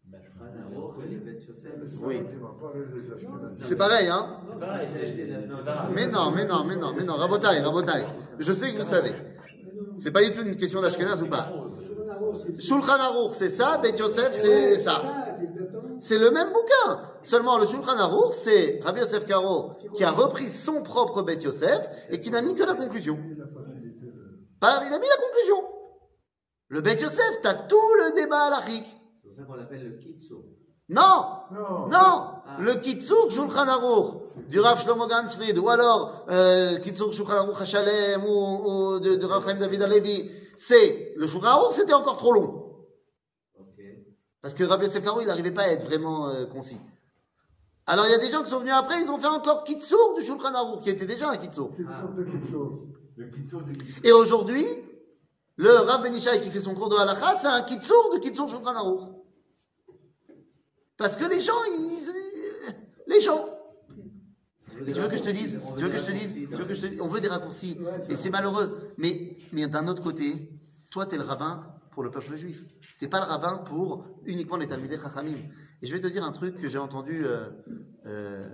[0.06, 1.47] Ben, je Shulchan crois Aruch qu'on et est le Bet Yosef.
[2.02, 2.24] Oui.
[3.64, 4.40] C'est pareil, hein.
[5.94, 7.14] Mais non, mais non, mais non, mais non.
[7.16, 8.06] Rabotaille, rabotaille.
[8.40, 9.12] Je sais que vous savez.
[9.98, 11.52] C'est pas du tout une question d'Ashkenaz ou pas.
[12.60, 15.02] Shulchan Aruch, c'est ça, Bet Yosef, c'est ça.
[16.00, 17.02] C'est le même bouquin.
[17.24, 21.90] Seulement, le Shulchan Aruch, c'est Rabbi Yosef Karo qui a repris son propre Bet Yosef
[22.10, 23.18] et qui n'a mis que la conclusion.
[24.60, 25.64] Pas- Il a mis la conclusion.
[26.70, 28.86] Le Bet Yosef, t'as tout le débat à l'Achik.
[28.86, 30.44] C'est pour ça qu'on l'appelle le Kitso.
[30.90, 31.88] Non Non.
[31.88, 37.62] Non Le Kitsur Shulchan Aruch du Rav Shlomo Gansfried ou alors euh, Kitsur Shulchan Aruch
[37.62, 42.18] Hashalem ou, ou de, de Rav Chaim David Alevi, c'est le Shulchan Aruch c'était encore
[42.18, 42.64] trop long.
[44.42, 46.80] Parce que Rabbi Yosef Karo, il n'arrivait pas à être vraiment euh, concis.
[47.86, 50.14] Alors il y a des gens qui sont venus après, ils ont fait encore Kitsur
[50.16, 51.72] du Shulchan Aruch, qui était déjà un Kitsur.
[51.72, 51.84] De
[53.24, 54.66] de Et aujourd'hui,
[55.58, 58.76] le Rav Benishai qui fait son cours de halakha, c'est un Kitsur du Kitsur Shulchan
[58.76, 59.17] Aruch.
[60.98, 62.08] Parce que les gens, ils,
[63.08, 63.48] les gens,
[64.86, 66.66] Et tu veux que je te dise, tu veux que je te dise, tu veux
[66.66, 67.78] que je te dise, on veut des raccourcis,
[68.10, 68.94] et c'est malheureux.
[68.98, 70.50] Mais, mais d'un autre côté,
[70.90, 72.64] toi, t'es le rabbin pour le peuple juif.
[73.00, 75.38] T'es pas le rabbin pour uniquement les Talmidei Chachamim.
[75.82, 77.50] Et je vais te dire un truc que j'ai entendu euh,
[78.08, 78.50] euh,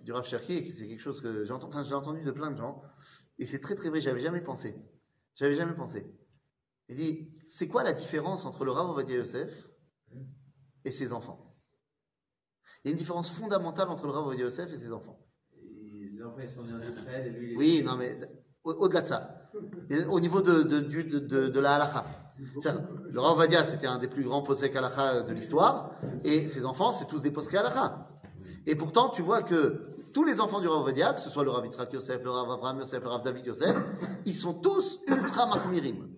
[0.00, 2.56] du Rav Cherki, c'est quelque chose que j'ai entendu, enfin, j'ai entendu de plein de
[2.56, 2.82] gens,
[3.38, 4.76] et c'est très très vrai, j'avais jamais pensé.
[5.34, 6.06] J'avais jamais pensé.
[6.88, 9.68] Il dit, c'est quoi la différence entre le Rav Ovadia Yosef
[10.84, 11.54] et ses enfants
[12.84, 15.18] Il y a une différence fondamentale entre le Rav Ovadia Yosef et ses enfants.
[15.56, 18.18] Et Les enfants, ils sont nés en Israël et lui, il est- Oui, non, mais
[18.64, 19.50] au- au-delà de ça,
[20.10, 22.04] au niveau de, de, de, de- la halakha.
[22.60, 25.92] C'est-à-dire, Le Rav Ovadia, c'était un des plus grands posek halakha de l'histoire,
[26.24, 28.08] et ses enfants, c'est tous des posek halakha.
[28.66, 31.50] Et pourtant, tu vois que tous les enfants du Rav Ovadia, que ce soit le
[31.50, 33.76] Rav Yitzhak Yosef, le Rav Avraham Yosef, le Rav David Yosef,
[34.26, 36.08] ils sont tous ultra mahmirim.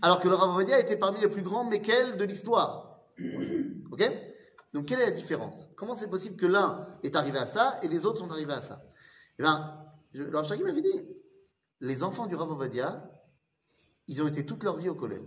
[0.00, 2.91] Alors que le Rav Ovadia était parmi les plus grands Mekel de l'histoire.
[4.72, 5.68] Donc, quelle est la différence?
[5.76, 8.62] Comment c'est possible que l'un est arrivé à ça et les autres sont arrivés à
[8.62, 8.82] ça?
[9.38, 9.78] Eh bien,
[10.12, 10.22] je-
[10.64, 11.02] m'avait dit
[11.80, 13.10] les enfants du Rav Ovadia,
[14.08, 15.26] ils ont été toute leur vie au collège.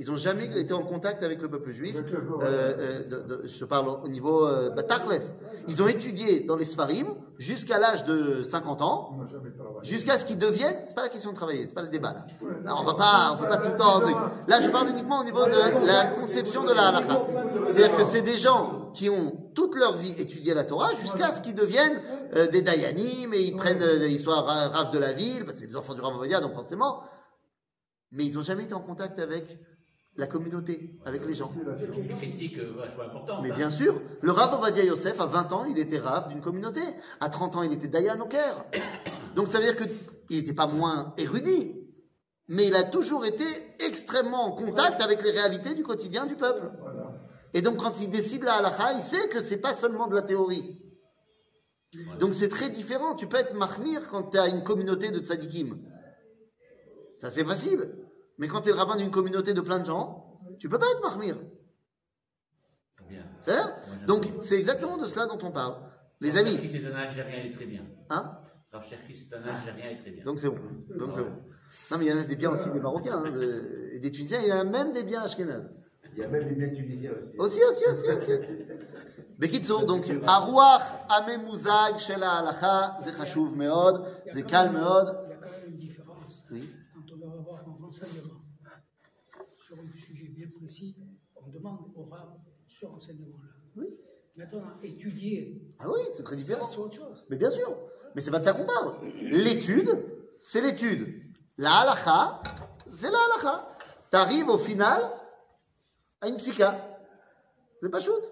[0.00, 1.94] Ils n'ont jamais été en contact avec le peuple juif.
[2.42, 4.82] Euh, euh, de- de- je parle au niveau euh, bah.
[5.68, 9.18] Ils ont étudié dans les Sfarim jusqu'à l'âge de 50 ans,
[9.82, 10.78] jusqu'à ce qu'ils deviennent.
[10.86, 12.26] C'est pas la question de travailler, c'est pas le débat là.
[12.78, 14.00] On va pas, on peut pas tout le temps.
[14.48, 17.20] Là, je parle uniquement au niveau de la conception de la halakha.
[17.66, 21.42] C'est-à-dire que c'est des gens qui ont toute leur vie étudié la Torah jusqu'à ce
[21.42, 22.00] qu'ils deviennent
[22.36, 25.66] euh, des dayanim et ils prennent euh, ra- raves de la ville, parce que c'est
[25.68, 27.02] des enfants du Rav donc forcément.
[28.12, 29.58] Mais ils n'ont jamais été en contact avec
[30.16, 31.52] la communauté, avec les gens.
[31.96, 33.40] Une critique euh, vachement importante.
[33.42, 33.56] Mais hein.
[33.56, 36.80] bien sûr, le Rav Ovadia Yosef, à 20 ans, il était Rav d'une communauté.
[37.20, 38.64] À 30 ans, il était Dayan au Caire.
[39.34, 41.74] Donc ça veut dire qu'il n'était pas moins érudit,
[42.48, 43.44] mais il a toujours été
[43.78, 46.70] extrêmement en contact avec les réalités du quotidien du peuple.
[46.80, 47.14] Voilà.
[47.54, 50.22] Et donc quand il décide la halakha, il sait que c'est pas seulement de la
[50.22, 50.80] théorie.
[52.18, 53.14] Donc c'est très différent.
[53.14, 55.78] Tu peux être mahmir quand tu as une communauté de tzadikim.
[57.18, 57.88] Ça c'est facile.
[58.39, 60.85] Mais quand tu es le rabbin d'une communauté de plein de gens, tu peux pas
[60.93, 61.35] être mahmir.
[62.97, 63.23] C'est bien.
[63.41, 64.31] C'est ça Moi, j'aime Donc bien.
[64.41, 65.75] c'est exactement de cela dont on parle.
[66.21, 67.83] Les Rav amis, Cherki, c'est un Algérien, il est très bien.
[68.09, 68.37] hein
[68.71, 70.23] Rav Cherki, c'est un Algérien, il est très bien.
[70.23, 70.59] Donc c'est bon.
[71.01, 71.35] Donc c'est bon.
[71.91, 74.11] Non mais il y en a des biens aussi des Marocains hein, de- et des
[74.11, 74.39] Tunisiens.
[74.41, 75.69] Il y en a même des biens ashkénazes.
[76.13, 77.37] Il y a même des biens tunisiens aussi.
[77.37, 78.31] aussi, aussi, aussi, aussi.
[79.37, 85.07] Bekitsour, donc, הרוח הממוזג של ההלכה זה חשוב מאוד, זה קל מאוד.
[89.90, 90.96] sur un sujet bien précis,
[91.36, 93.50] on demande au rab ce renseignement-là.
[93.76, 93.86] Oui.
[94.36, 96.66] Maintenant, étudier, Ah oui, c'est très différent.
[96.66, 97.24] c'est autre chose.
[97.28, 97.76] Mais bien sûr.
[98.14, 98.94] Mais c'est pas de ça qu'on parle.
[99.20, 99.90] L'étude,
[100.40, 101.22] c'est l'étude.
[101.58, 102.42] La halakha,
[102.88, 103.76] c'est la halakha.
[104.10, 105.00] T'arrives au final
[106.20, 106.98] à une psycha.
[107.80, 108.22] C'est pas shoot.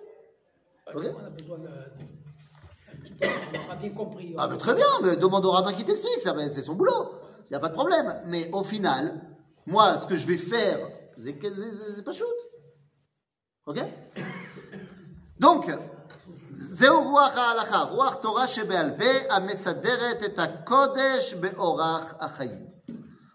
[0.94, 1.04] Ok.
[1.14, 3.26] On a besoin peu,
[3.70, 4.34] on bien compris.
[4.38, 7.12] Ah, mais très bien, mais demande au rabbin qui t'explique, ben, c'est son boulot.
[7.46, 8.22] Il n'y a pas de problème.
[8.26, 9.20] Mais au final,
[9.66, 10.78] moi, ce que je vais faire,
[11.17, 12.39] c'est que- c'est- c'est c'est pas shoot.
[13.65, 13.79] Ok
[15.39, 15.65] Donc,
[16.51, 22.73] זהו רוח ההלכה, רוח תורה שבעל פה, המסדרת את הקודש באורח החיים.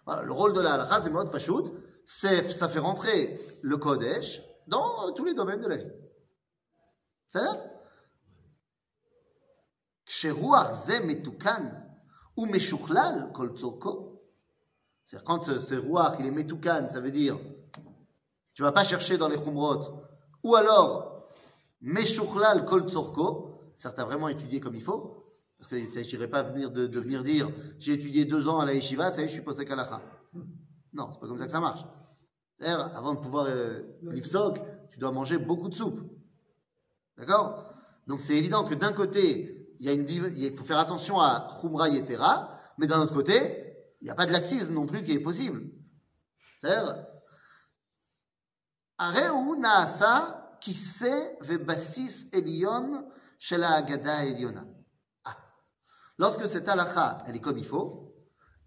[0.07, 1.65] Voilà, le rôle de la halakha, c'est mode pachout,
[2.05, 5.91] c'est ça fait rentrer le kodesh dans tous les domaines de la vie.
[7.29, 7.53] C'est ça
[10.05, 11.69] כשרוח זה מתוקן
[12.39, 13.93] Ou meshuchlal kol tzorko.
[15.03, 17.37] C'est-à-dire, quand ce, ce roi, il est metoukan, ça veut dire,
[18.54, 20.02] tu vas pas chercher dans les khumrot.
[20.42, 21.28] Ou alors,
[21.80, 23.50] meshuchlal kol tzorko.
[23.76, 25.24] Certains vraiment étudié comme il faut.
[25.58, 28.66] Parce qu'il ne s'agirait pas venir de, de venir dire, j'ai étudié deux ans à
[28.66, 30.00] la yeshiva, ça y est, je suis posé kalacha.
[30.92, 31.84] Non, c'est pas comme ça que ça marche.
[32.58, 36.00] C'est-à-dire, avant de pouvoir euh, l'ifsok, tu dois manger beaucoup de soupe.
[37.16, 37.72] D'accord?
[38.06, 41.18] Donc c'est évident que d'un côté, il, y a une div- il faut faire attention
[41.20, 45.02] à Khumra Yetera, mais d'un autre côté, il n'y a pas de laxisme non plus
[45.02, 45.64] qui est possible.
[46.60, 47.06] C'est-à-dire,
[55.24, 55.36] Ah.
[56.16, 58.14] Lorsque cette halakha, elle est comme il faut,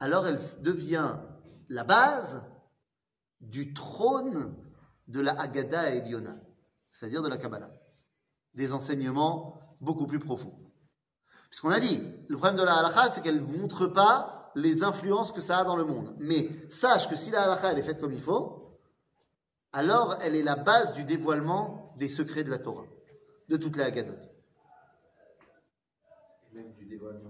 [0.02, 1.16] alors elle devient
[1.70, 2.44] la base
[3.40, 4.54] du trône
[5.08, 6.36] de la Agada Eliona,
[6.92, 7.72] c'est-à-dire de la Kabbalah.
[8.54, 10.60] Des enseignements beaucoup plus profonds.
[11.50, 15.32] Puisqu'on a dit, le problème de la halakha, c'est qu'elle ne montre pas les influences
[15.32, 16.16] que ça a dans le monde.
[16.20, 18.67] Mais sache que si la halakha, elle est faite comme il faut,
[19.78, 22.86] alors elle est la base du dévoilement des secrets de la Torah,
[23.48, 24.18] de toutes les Haggadot.
[26.52, 27.30] Même du dévoilement.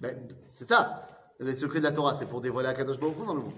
[0.00, 1.06] Ben, c'est ça.
[1.38, 3.54] Les secrets de la Torah, c'est pour dévoiler Akadosh Baruch Hu dans le monde.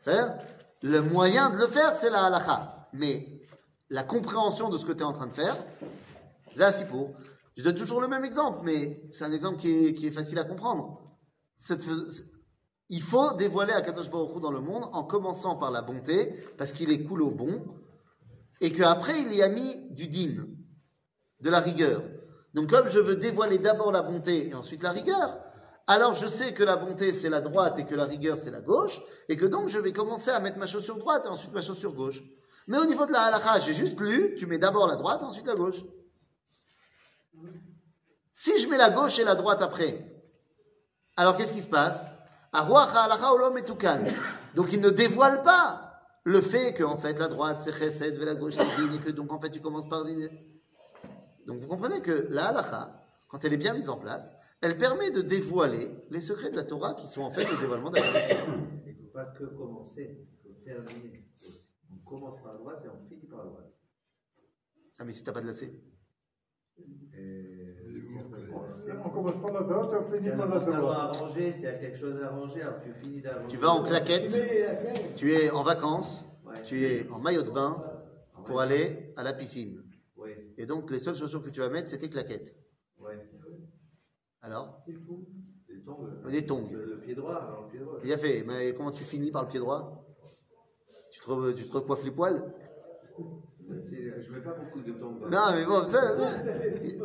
[0.00, 0.38] C'est-à-dire,
[0.82, 2.88] le moyen de le faire, c'est la halakha.
[2.92, 3.40] Mais
[3.90, 5.56] la compréhension de ce que tu es en train de faire,
[6.54, 7.16] c'est un pour.
[7.56, 10.38] Je donne toujours le même exemple, mais c'est un exemple qui est, qui est facile
[10.38, 11.02] à comprendre.
[11.56, 11.82] Cette-
[12.88, 16.72] il faut dévoiler Akadosh Baruch Hu dans le monde en commençant par la bonté, parce
[16.72, 17.62] qu'il est cool au bon,
[18.60, 20.46] et qu'après il y a mis du din,
[21.40, 22.02] de la rigueur.
[22.54, 25.38] Donc comme je veux dévoiler d'abord la bonté et ensuite la rigueur,
[25.86, 28.60] alors je sais que la bonté c'est la droite et que la rigueur c'est la
[28.60, 31.62] gauche, et que donc je vais commencer à mettre ma chaussure droite et ensuite ma
[31.62, 32.22] chaussure gauche.
[32.66, 35.46] Mais au niveau de la halakha, j'ai juste lu, tu mets d'abord la droite ensuite
[35.46, 35.82] la gauche.
[38.34, 40.22] Si je mets la gauche et la droite après,
[41.16, 42.06] alors qu'est-ce qui se passe?
[44.54, 45.88] Donc il ne dévoile pas
[46.24, 48.98] le fait que en fait la droite c'est chesed et la gauche c'est din et
[48.98, 50.28] que donc en fait tu commences par din.
[51.46, 55.10] Donc vous comprenez que la halakha, quand elle est bien mise en place, elle permet
[55.10, 58.02] de dévoiler les secrets de la Torah qui sont en fait le dévoilement de la
[58.02, 58.56] Torah.
[58.86, 61.24] Il ne faut pas que commencer, il faut terminer.
[61.90, 63.72] On commence par la droite et on finit par la droite.
[64.98, 65.72] Ah mais si t'as pas de lacet
[67.14, 67.76] Et
[69.04, 70.80] On commence par la droite et on tu finit as par un la pantalon à
[70.80, 71.16] droite.
[71.16, 73.46] ranger, tu as quelque chose à ranger, alors tu finis d'arranger.
[73.48, 76.62] Tu vas en claquette, tu es en vacances, Ouais.
[76.62, 77.82] tu es en maillot de bain
[78.46, 79.82] pour aller à la piscine.
[80.56, 82.54] Et donc les seules chaussures que tu vas mettre, c'est tes claquettes.
[83.00, 83.12] oui.
[84.40, 84.94] Alors Des
[85.84, 86.30] tongs.
[86.30, 86.68] Des tongs.
[86.72, 87.98] Le, le pied droit, alors le pied droit.
[88.02, 90.04] Bien fait, mais comment tu finis par le pied droit?
[91.10, 92.42] Tu te, tu te recoiffes les poils?
[94.25, 95.19] Je mets pas beaucoup de tongs.
[95.19, 96.15] dans- Non, mais bon, ça.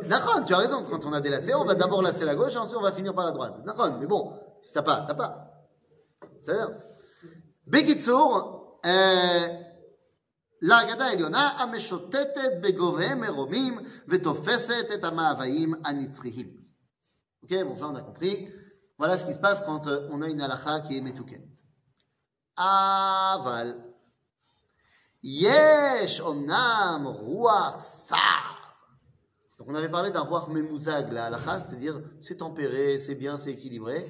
[0.07, 0.85] D'accord, tu as raison.
[0.89, 3.13] Quand on a des lacets, on va d'abord lacer la gauche, ensuite on va finir
[3.13, 3.63] par la droite.
[3.65, 5.31] D'accord, mais bon, si t'as pas, t'as pas.
[6.41, 6.71] C'est-à-dire,
[7.67, 8.55] Bekitsur,
[10.61, 16.59] להגדה העליונה המשוטטת בגובהי מרומים ותופסת את המאוויים הנצחיים.
[17.45, 18.49] Ok, bon, ça on a compris.
[18.97, 21.41] Voilà ce qui se passe quand euh, on a une halakha qui est metouken.
[22.57, 23.69] Aval.
[25.26, 28.76] Yesh omnam ruach sar.
[29.58, 33.52] Donc on avait parlé d'un ruach memuzag, la halakha, c'est-à-dire c'est tempéré, c'est bien, c'est
[33.52, 34.04] équilibré.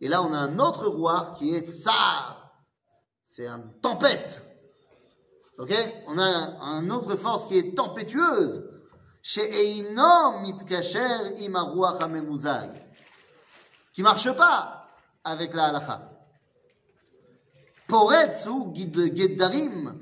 [0.00, 2.52] Et là on a un autre ruach qui est sar.
[3.24, 4.42] C'est une tempête.
[5.58, 5.72] Ok?
[6.06, 6.24] On a
[6.60, 8.62] un autre force qui est tempétueuse.
[9.20, 12.70] Chez Einom mitkacher im ruach memuzag.
[13.92, 14.86] Qui marche pas
[15.24, 16.08] avec la halakha.
[17.88, 20.01] Gid- Geddarim,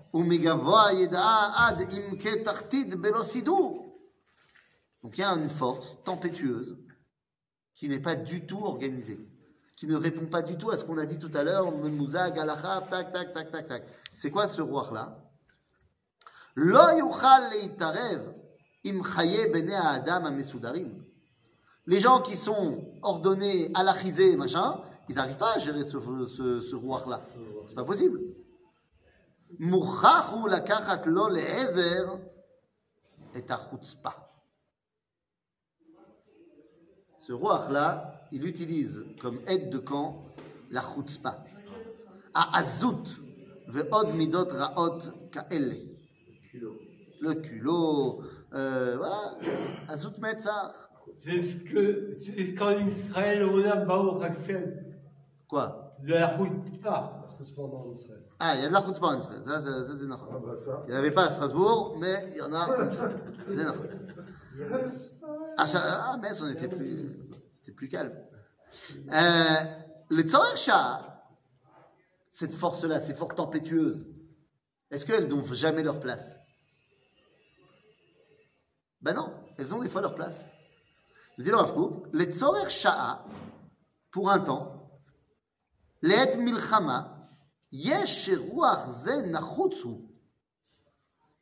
[0.14, 3.82] ומגבוה ידעה עד עמקי תחתית בלא סידור.
[5.02, 6.76] Donc il y a une force tempétueuse
[7.74, 9.20] qui n'est pas du tout organisée,
[9.76, 12.38] qui ne répond pas du tout à ce qu'on a dit tout à l'heure, Mouzag,
[12.38, 13.82] Alacha, tac, tac, tac, tac, tac.
[14.12, 15.22] C'est quoi ce roi-là
[16.56, 18.20] לא יוכל להתערב
[18.84, 21.06] עם חיי בני האדם המסודרים.
[21.86, 25.98] Les gens qui sont ordonnés, alachisés, machin, ils n'arrivent pas à gérer ce,
[26.36, 27.22] ce, ce roi-là.
[27.68, 28.20] C'est pas possible.
[29.58, 32.14] מוכרח הוא לקחת לו לעזר
[33.36, 34.10] את החוצפה.
[37.18, 40.26] Ce roi-là, il utilise comme aide de camp
[40.70, 41.44] la chutzpah.
[42.34, 43.04] Azut
[43.66, 44.98] ve'od midot ra'ot
[45.32, 45.80] ka'ele.
[46.50, 46.76] Culot.
[47.20, 48.22] Le culot,
[48.54, 49.22] euh, voilà,
[49.88, 50.72] Azut metzar.
[51.24, 54.64] C'est ce que, c'est quand Israël, on a Baruch Hashem,
[55.48, 57.28] Quoi de la route pas.
[57.28, 58.22] La chutzpah en Israël.
[58.43, 60.39] Ah, il y a de la chutzpah en Israël, ça, ça, ça, c'est Ah nachon.
[60.39, 60.81] bah ça.
[60.87, 63.19] Il n'y en avait pas à Strasbourg, mais il y en a en Israël.
[63.47, 63.87] C'est nachon.
[65.57, 67.19] À à Metz, on était plus,
[67.59, 68.13] c'était plus calme.
[69.11, 69.63] Euh,
[70.09, 71.23] le Shah,
[72.31, 74.07] cette force-là, ces forces tempétueuses,
[74.89, 76.39] est-ce qu'elles n'ont jamais leur place?
[79.03, 80.45] Ben non, elles ont des fois leur place.
[81.37, 83.23] Je dis le Rav Kook, le Tzorer Shah,
[84.11, 84.89] pour un temps,
[86.01, 87.20] l'et milchama,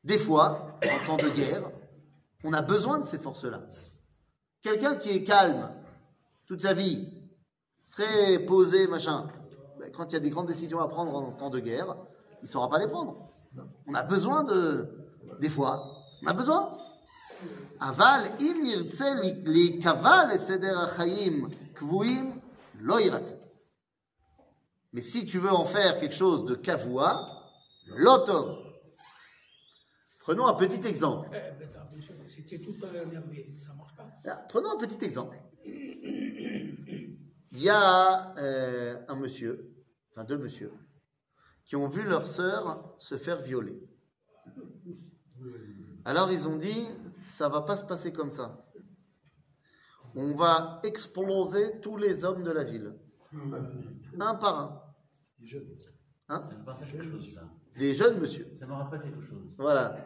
[0.03, 1.71] Des fois, en temps de guerre,
[2.43, 3.61] on a besoin de ces forces-là.
[4.61, 5.69] Quelqu'un qui est calme
[6.45, 7.07] toute sa vie,
[7.91, 9.27] très posé, machin,
[9.79, 11.95] ben, quand il y a des grandes décisions à prendre en temps de guerre,
[12.41, 13.29] il ne saura pas les prendre.
[13.87, 14.87] On a besoin de.
[15.39, 16.77] Des fois, on a besoin.
[17.79, 22.33] Aval, li- li kaval seder achayim kvuim,
[22.81, 23.38] lo yiratze.
[24.93, 27.27] Mais si tu veux en faire quelque chose de kavua,
[27.97, 28.57] l'auto.
[30.19, 31.27] Prenons un petit exemple.
[31.35, 34.09] Attends, bien sûr, C'était tout à l'heure énervé, ça marche pas.
[34.23, 35.37] Là, Prenons un petit exemple.
[37.51, 39.73] Il y a euh, un monsieur,
[40.11, 40.71] enfin deux monsieur,
[41.65, 43.79] qui ont vu leur sœur se faire violer.
[46.05, 46.87] Alors ils ont dit,
[47.25, 48.65] ça va pas se passer comme ça.
[50.15, 52.95] On va exploser tous les hommes de la ville,
[54.21, 54.81] un par un.
[55.39, 55.67] Les jeunes.
[56.27, 57.41] Ça me pense à quelque chose, ça.
[57.77, 58.47] Des jeunes monsieur.
[58.59, 59.41] Ça me rappelle quelque chose.
[59.57, 60.05] Voilà.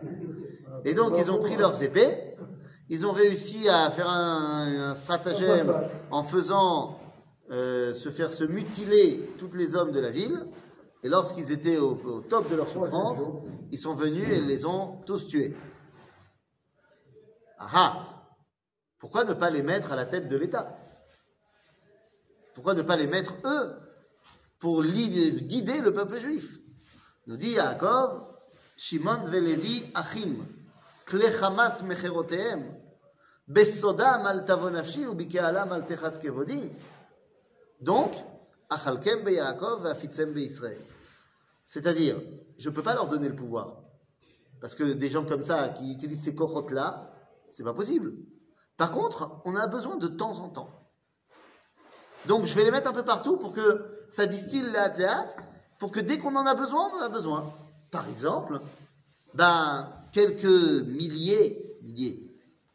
[0.85, 2.35] Et donc, ils ont pris leurs épées,
[2.89, 5.73] ils ont réussi à faire un, un stratagème
[6.11, 6.99] en faisant
[7.51, 10.47] euh, se faire se mutiler tous les hommes de la ville.
[11.03, 13.29] Et lorsqu'ils étaient au, au top de leur souffrance,
[13.71, 15.55] ils sont venus et les ont tous tués.
[17.57, 18.07] Ah ah
[18.99, 20.77] Pourquoi ne pas les mettre à la tête de l'État?
[22.53, 23.75] Pourquoi ne pas les mettre, eux,
[24.63, 26.57] pour guider le peuple juif
[27.27, 28.23] Nous dit Yaakov,
[28.77, 30.37] Shimon velevi achim,
[31.05, 32.63] kle chamas mecherotehem,
[33.45, 36.71] besodam al tavonafshi ou bikealam al techat kevodi.
[37.81, 38.15] Donc,
[38.69, 40.79] achalkem be Yaakov afitzem be Israël.
[41.67, 42.21] C'est-à-dire,
[42.57, 43.83] je ne peux pas leur donner le pouvoir.
[44.61, 47.11] Parce que des gens comme ça, qui utilisent ces cohortes-là,
[47.51, 48.13] c'est pas possible.
[48.77, 50.69] Par contre, on a besoin de temps en temps.
[52.27, 55.35] Donc, je vais les mettre un peu partout pour que ça distille la théâtre,
[55.79, 57.51] pour que dès qu'on en a besoin, on en a besoin.
[57.89, 58.61] Par exemple,
[59.33, 60.43] ben, quelques
[60.85, 62.31] milliers, milliers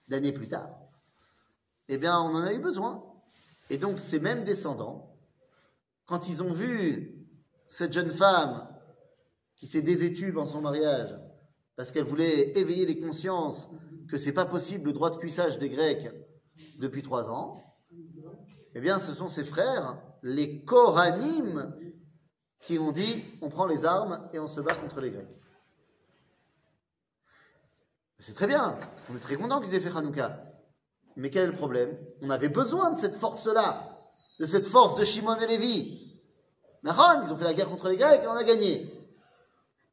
[0.08, 0.70] d'années plus tard,
[1.88, 3.04] eh bien, on en a eu besoin.
[3.70, 5.16] Et donc, ces mêmes descendants,
[6.06, 7.14] quand ils ont vu
[7.68, 8.66] cette jeune femme
[9.54, 11.14] qui s'est dévêtue dans son mariage,
[11.76, 13.68] parce qu'elle voulait éveiller les consciences
[14.08, 16.10] que c'est pas possible le droit de cuissage des Grecs
[16.78, 17.62] depuis trois ans,
[18.74, 21.74] eh bien, ce sont ses frères, les Kohanim,
[22.60, 25.28] qui ont dit on prend les armes et on se bat contre les Grecs.
[28.18, 28.78] C'est très bien,
[29.10, 30.42] on est très content qu'ils aient fait Hanouka.
[31.16, 31.96] Mais quel est le problème?
[32.20, 33.88] On avait besoin de cette force-là,
[34.40, 36.20] de cette force de Shimon et Lévi.
[36.82, 38.92] Nahon, ils ont fait la guerre contre les Grecs et on a gagné.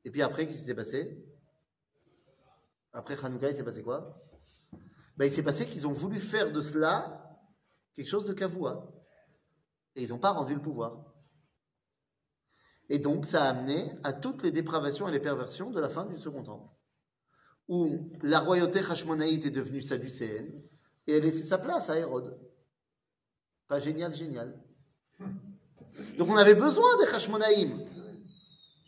[0.04, 1.24] Et puis après, qu'est-ce qui s'est passé?
[2.94, 4.22] Après Hanouka, il s'est passé quoi?
[5.18, 7.25] Ben, Il s'est passé qu'ils ont voulu faire de cela
[7.96, 8.92] quelque chose de kavoua.
[9.96, 11.06] Et ils n'ont pas rendu le pouvoir.
[12.90, 16.06] Et donc, ça a amené à toutes les dépravations et les perversions de la fin
[16.06, 16.70] du Second Temple,
[17.68, 20.62] où la royauté hashmonaïte est devenue sadducéenne
[21.08, 22.38] et elle a laissé sa place à Hérode.
[23.68, 24.62] Pas génial, génial.
[26.18, 27.80] Donc, on avait besoin des hashmonaïm.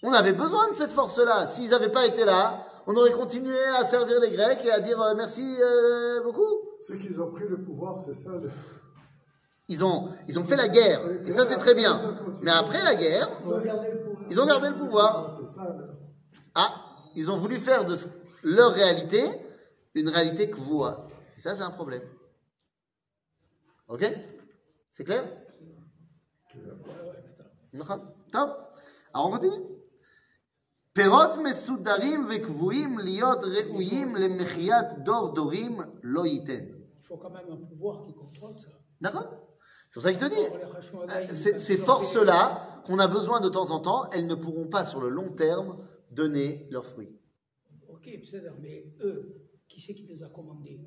[0.04, 1.48] On avait besoin de cette force-là.
[1.48, 5.02] S'ils n'avaient pas été là, on aurait continué à servir les Grecs et à dire
[5.02, 6.46] euh, merci euh, beaucoup.
[6.88, 8.32] Ceux qui ont pris le pouvoir, c'est ça.
[9.69, 9.99] le- Ils ont,
[10.29, 11.95] ils ont fait la guerre, et ça c'est très bien.
[12.43, 14.27] Mais après la guerre, Ils ont gardé le pouvoir.
[14.31, 15.41] ils ont gardé le pouvoir.
[15.41, 15.65] C'est ça.
[15.79, 15.89] le-
[16.55, 16.71] Ah,
[17.15, 18.09] ils ont voulu faire de ce-
[18.43, 19.23] leur réalité
[19.95, 20.85] une réalité que vous.
[21.37, 22.03] Et ça c'est un problème.
[23.89, 24.03] Ok
[24.91, 25.25] C'est clair
[27.75, 27.99] נכון.
[28.33, 28.49] טוב,
[29.15, 29.63] alors on continue.
[30.95, 36.65] פירות מסודרים וקבועים להיות ראויים למחיית דור דורים לא ייתן.
[39.01, 39.09] Il
[40.00, 40.56] C'est pour ça qu'il te dit,
[41.10, 44.86] Euh, Ces, ces forces-là, qu'on a besoin de temps en temps, elles ne pourront pas
[44.86, 45.78] sur le long terme
[46.12, 47.10] donner leurs fruits.
[47.90, 48.08] Ok,
[48.62, 50.80] mais eux, qui c'est qui les a commandés?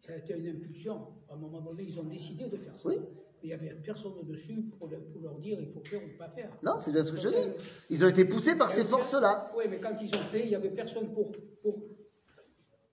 [0.00, 1.08] Ça a été une impulsion.
[1.28, 2.88] À un moment donné, ils ont décidé de faire ça.
[2.88, 2.98] Oui.
[3.42, 6.50] il n'y avait personne dessus pour, pour leur dire il faut faire ou pas faire.
[6.62, 7.50] Non, c'est bien ce que je dis.
[7.90, 9.52] Ils ont été poussés par ces forces-là.
[9.56, 11.32] Oui, mais quand ils ont fait, il n'y avait personne pour,
[11.62, 11.82] pour,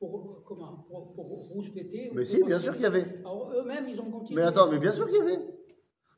[0.10, 2.10] pour, comment, pour, pour rouspéter.
[2.12, 3.20] ou Mais si, bien sûr qu'il y avait.
[3.20, 4.42] Alors eux-mêmes, ils ont continué.
[4.42, 5.40] Mais attends, mais bien sûr qu'il y avait.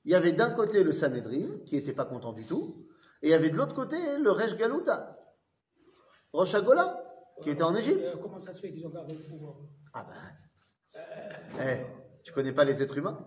[0.06, 2.86] Il y avait d'un côté le Sanhedrin, qui n'était pas content du tout,
[3.22, 5.20] et il y avait de l'autre côté le Resh Galuta,
[6.32, 7.04] Rosh Hagolah,
[7.42, 8.04] qui était en Égypte.
[8.06, 9.56] Euh, comment ça se fait qu'ils ont gardé le pouvoir
[9.94, 11.02] Ah ben.
[11.60, 11.86] Eh,
[12.24, 13.26] tu connais pas les êtres humains?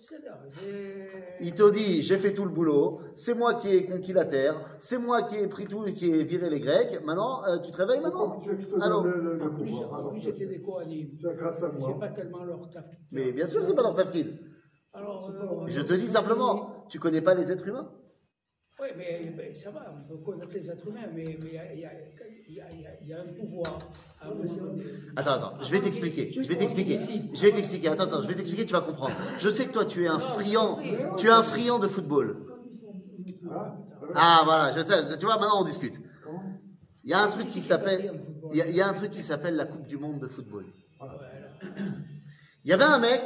[0.00, 4.24] C'est- Il te dit, j'ai fait tout le boulot, c'est moi qui ai conquis la
[4.24, 7.58] terre, c'est moi qui ai pris tout et qui ai viré les Grecs, maintenant, euh,
[7.58, 8.36] tu te réveilles maintenant
[8.80, 11.08] Alors, En plus, en plus, c'était des Kohanim.
[11.20, 11.98] C'est grâce à C'est moi.
[11.98, 12.84] pas tellement leur taf.
[13.10, 14.38] Mais bien sûr, c'est pas leur tafkid.
[14.92, 17.90] Alors, euh, Je te dis simplement, tu connais pas les êtres humains
[18.80, 21.74] Oui, mais, mais ça va, on peut connaître les êtres humains, mais il y a-
[21.74, 21.80] y,
[22.48, 23.92] y, y un pouvoir.
[24.20, 24.84] à un moment donné.
[25.16, 26.96] Attends, attends, je vais t'expliquer, je vais t'expliquer,
[27.32, 29.16] je vais t'expliquer, attends, attends, je vais t'expliquer, tu vas comprendre.
[29.38, 30.78] Je sais que toi, tu es un friand,
[31.16, 32.46] tu es un friand de football.
[34.14, 34.72] Ah, voilà.
[34.76, 36.00] Je sais, tu vois, maintenant on discute.
[37.04, 38.06] Il y a un truc qui s'appelle,
[38.48, 40.26] il y, a- il y a un truc qui s'appelle la Coupe du Monde de
[40.26, 40.72] football.
[42.64, 43.22] Il y avait un mec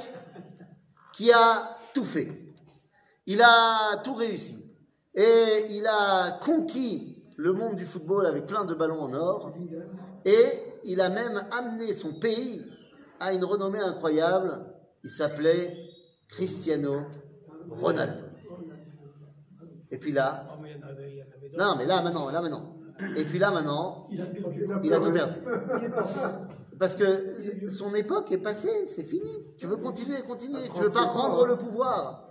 [1.13, 2.29] qui a tout fait.
[3.27, 4.64] Il a tout réussi.
[5.15, 9.53] Et il a conquis le monde du football avec plein de ballons en or.
[10.25, 10.45] Et
[10.85, 12.65] il a même amené son pays
[13.21, 14.65] à une renommée incroyable.
[15.05, 15.77] Il s'appelait
[16.29, 17.03] Cristiano
[17.71, 18.25] Ronaldo.
[19.91, 20.47] Et puis là,
[21.59, 22.75] non mais là maintenant, là maintenant.
[23.17, 24.27] Et puis là maintenant, Il a
[24.83, 25.41] il a tout perdu.
[25.41, 25.89] perdu.
[26.79, 29.31] Parce que son époque est passée, c'est fini.
[29.59, 30.63] Tu veux continuer, continuer.
[30.75, 32.29] Tu veux pas rendre le pouvoir.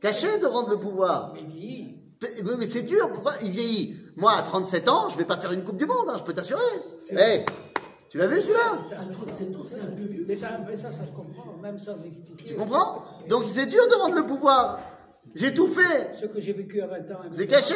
[0.00, 1.34] Cacher de rendre le pouvoir.
[2.22, 3.96] Mais Mais, mais c'est dur, pourquoi Il vieillit?
[4.16, 6.32] Moi, à 37 ans, je vais pas faire une Coupe du Monde, hein, je peux
[6.32, 6.60] t'assurer.
[7.10, 7.44] Eh,
[8.08, 8.78] tu l'as vu celui-là?
[10.26, 12.44] Mais ça, mais ça, ça se comprend, même sans expliquer.
[12.46, 13.02] Tu comprends?
[13.28, 14.78] Donc c'est dur de rendre le pouvoir.
[15.34, 16.14] J'ai tout fait.
[16.14, 17.20] Ce que j'ai vécu à 20 ans.
[17.30, 17.74] C'est caché.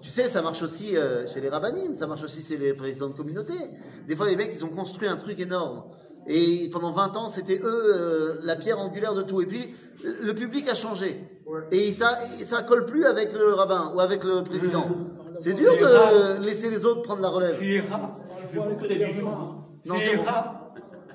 [0.00, 3.08] Tu sais, ça marche aussi euh, chez les rabbinim, ça marche aussi chez les présidents
[3.08, 3.52] de communauté.
[4.06, 5.82] Des fois, les mecs, ils ont construit un truc énorme.
[6.28, 9.40] Et pendant 20 ans, c'était eux euh, la pierre angulaire de tout.
[9.40, 9.74] Et puis,
[10.04, 11.20] le public a changé.
[11.46, 11.62] Ouais.
[11.72, 12.16] Et ça,
[12.46, 14.86] ça colle plus avec le rabbin ou avec le président.
[15.40, 17.58] C'est dur de laisser les autres prendre la relève.
[17.90, 19.26] Rats, On Tu fais beaucoup d'allusions.
[19.86, 20.58] Non, c'est rats,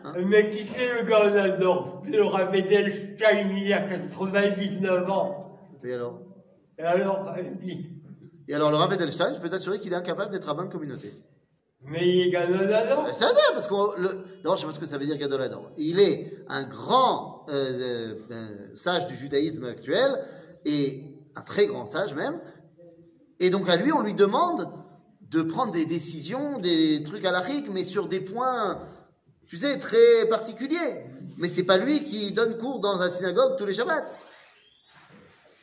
[0.06, 5.60] Hein le mec qui fait le Ganador, le Rav Edelstein, il a 99 ans.
[5.84, 6.20] Et alors?
[6.78, 7.90] Et alors, il dit,
[8.50, 11.14] Et alors, le Rav Edelstein, je peux t'assurer qu'il est incapable d'être rabbin de communauté.
[11.86, 13.14] Mais il est Ganador.
[13.14, 13.74] Ça veut dire, parce que
[14.42, 15.72] d'abord, je sais pas ce que ça veut dire Gadolador.
[15.78, 20.20] Il est un grand euh, euh, sage du judaïsme actuel,
[20.66, 21.04] et
[21.36, 22.40] un très grand sage même.
[23.40, 24.70] Et donc à lui, on lui demande
[25.22, 28.80] de prendre des décisions, des trucs à l'arique, mais sur des points,
[29.48, 31.06] tu sais, très particuliers.
[31.38, 34.06] Mais c'est pas lui qui donne cours dans la synagogue tous les Shabbats.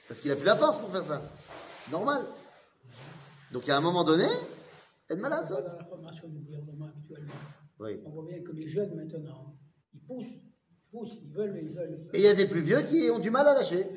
[0.09, 1.23] Parce qu'il a plus la force pour faire ça.
[1.85, 2.23] C'est normal.
[3.53, 4.27] Donc à un moment donné,
[5.11, 7.35] Du gouvernement actuellement,
[7.81, 8.01] Oui.
[8.07, 9.57] on voit bien que les jeunes maintenant,
[9.93, 12.09] ils poussent, ils poussent, ils veulent, ils veulent.
[12.13, 13.89] Et il y a des plus vieux qui ont du mal à lâcher.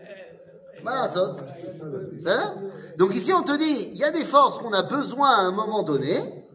[0.81, 1.33] Voilà, ça.
[1.33, 2.55] Voilà, Ça
[2.97, 5.51] Donc ici, on te dit, il y a des forces qu'on a besoin à un
[5.51, 6.47] moment donné,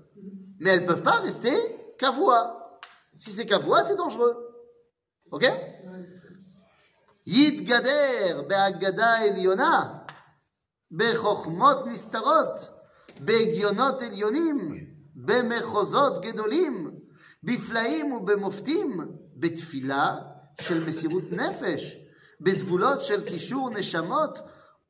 [0.58, 1.54] mais elles ne peuvent pas rester
[1.96, 2.80] qu'à voix.
[3.16, 4.36] Si c'est qu'à voix, c'est dangereux.
[5.30, 5.44] Ok?
[7.26, 10.04] Yid gader be'agada eliona,
[10.90, 12.54] be'chochmot nistarot,
[13.20, 14.58] be'gionot elionim,
[15.16, 16.98] be'mechozot gedolim,
[17.42, 19.00] בפלאים ובמופתים,
[19.36, 20.16] בתפילה
[20.60, 21.96] של מסירות נפש,
[22.40, 24.38] בסגולות של קישור נשמות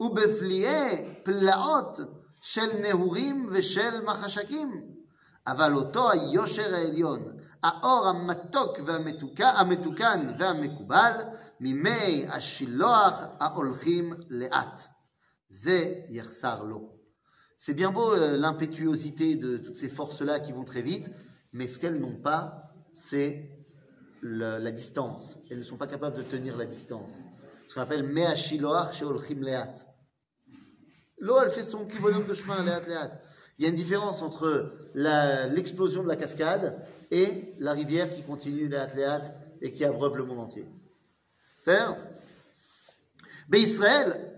[0.00, 1.98] ובפליאי פלאות
[2.42, 4.82] של נהורים ושל מחשקים.
[5.46, 11.12] אבל אותו היושר העליון, האור המתוק והמתוקה, המתוקן והמקובל,
[11.60, 14.80] מימי השילוח ההולכים לאט.
[15.48, 16.97] זה יחסר לו.
[17.60, 21.10] C'est bien beau euh, l'impétuosité de toutes ces forces-là qui vont très vite,
[21.52, 23.50] mais ce qu'elles n'ont pas, c'est
[24.22, 25.40] la, distance.
[25.50, 27.10] Elles ne sont pas capables de tenir la distance.
[27.66, 29.86] Ce qu'on appelle Me'ashiloach Sheolchim Leat.
[31.18, 33.20] L'eau, elle fait son petit bonhomme de chemin, Leat Leat.
[33.58, 36.80] Il y a une différence entre l'explosion de la cascade
[37.10, 39.32] et la rivière qui continue Leat Leat
[39.62, 40.64] et qui abreuve le monde entier.
[41.60, 41.96] C'est-à-dire,
[43.52, 44.37] Israël,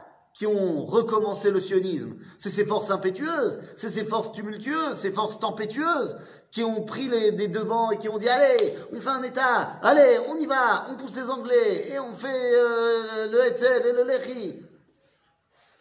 [0.33, 2.15] qui ont recommencé le sionisme.
[2.39, 6.17] C'est ces forces impétueuses, c'est ces forces tumultueuses, ces forces tempétueuses
[6.51, 9.79] qui ont pris les, des devants et qui ont dit allez, on fait un État,
[9.81, 13.91] allez, on y va, on pousse les Anglais et on fait euh, le Hetzel et
[13.93, 14.65] le Lehi.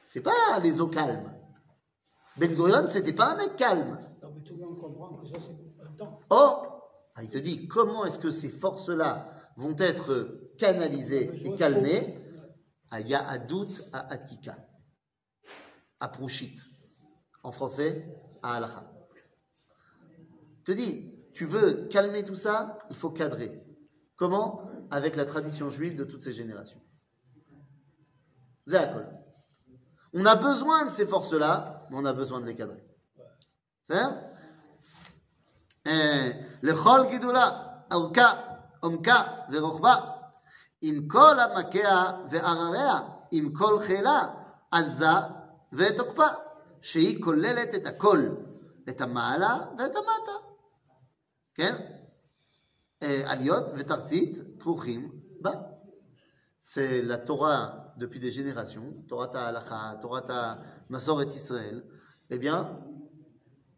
[0.06, 1.32] C'est pas les eaux calmes.
[2.36, 3.98] Ben Gurion, c'était pas un mec calme.
[4.22, 6.20] Non, mais tout le monde comprend que ça, c'est un temps.
[6.30, 6.62] Oh
[7.14, 10.28] ah, Il te dit comment est-ce que ces forces-là vont être
[10.58, 12.16] canalisées et calmées
[12.90, 14.56] à Ya'adout à Atika,
[16.00, 16.10] à
[17.42, 18.06] en français
[18.42, 18.90] à Alra.
[20.64, 23.64] Te dis, tu veux calmer tout ça, il faut cadrer.
[24.16, 24.70] Comment?
[24.90, 26.82] Avec la tradition juive de toutes ces générations.
[28.66, 29.08] Zéakol.
[30.12, 32.84] On a besoin de ces forces-là, mais on a besoin de les cadrer.
[33.84, 33.94] C'est
[35.86, 36.32] eh,
[36.62, 40.09] Le chol gidoula, auka, omka, verochba,
[40.81, 42.99] עם כל עמקיה וערריה,
[43.31, 44.27] עם כל חילה,
[44.71, 45.05] עזה
[45.73, 46.27] ותוקפה,
[46.81, 48.19] שהיא כוללת את הכל,
[48.89, 50.45] את המעלה ואת המטה.
[51.53, 51.75] כן?
[53.03, 55.51] אה, עליות ותחתית כרוכים בה.
[56.61, 60.57] C'est la Torah depuis des générations, Torah Ta'alacha, Torah
[60.89, 61.85] Masoret Israël,
[62.31, 62.81] eh bien,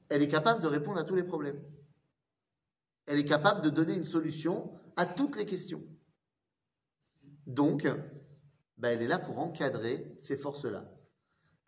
[0.10, 1.62] elle est capable de répondre à tous les problèmes.
[3.06, 5.84] Elle est capable de donner une solution à toutes les questions.
[7.47, 7.87] Donc,
[8.79, 10.85] ben, elle est là pour encadrer ces forces-là.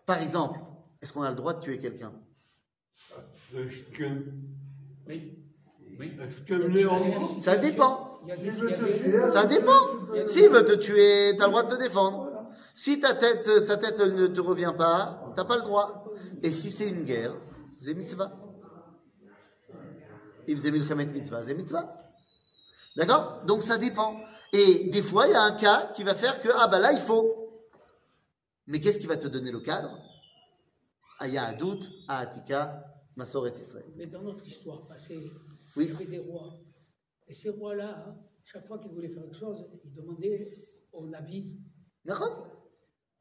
[0.07, 0.61] Par exemple,
[1.01, 2.13] est-ce qu'on a le droit de tuer quelqu'un?
[3.55, 4.05] Est-ce que,
[5.09, 5.39] Oui.
[5.99, 6.13] Oui.
[6.21, 8.21] est-ce que Léon, Ça dépend.
[8.27, 10.27] Il veut il te tuer, Ça dépend.
[10.27, 12.31] S'il veut te tuer, tu as le droit de te défendre.
[12.75, 16.05] Si ta tête, sa tête ne te revient pas, t'as pas le droit.
[16.43, 17.37] Et si c'est une guerre,
[17.81, 18.33] c'est mitzvah.
[20.47, 22.03] C'est milchemet mitzvah, c'est mitzvah.
[22.97, 23.43] D'accord?
[23.47, 24.17] Donc ça dépend.
[24.55, 26.93] Et des fois, il y a un cas qui va faire que, ah bah là,
[26.93, 27.27] il faut.
[28.69, 29.99] Mais qu'est-ce qui va te donner le cadre?
[31.19, 32.85] Aya Adout, Atika,
[33.17, 33.93] Masoret Israël.
[33.97, 35.19] Mais dans notre histoire passée,
[35.77, 35.87] Oui.
[35.87, 36.61] il y avait des rois.
[37.27, 40.47] Et ces rois-là, hein, chaque fois qu'ils voulaient faire quelque chose, ils demandaient
[40.93, 41.59] au avis.
[42.05, 42.47] D'accord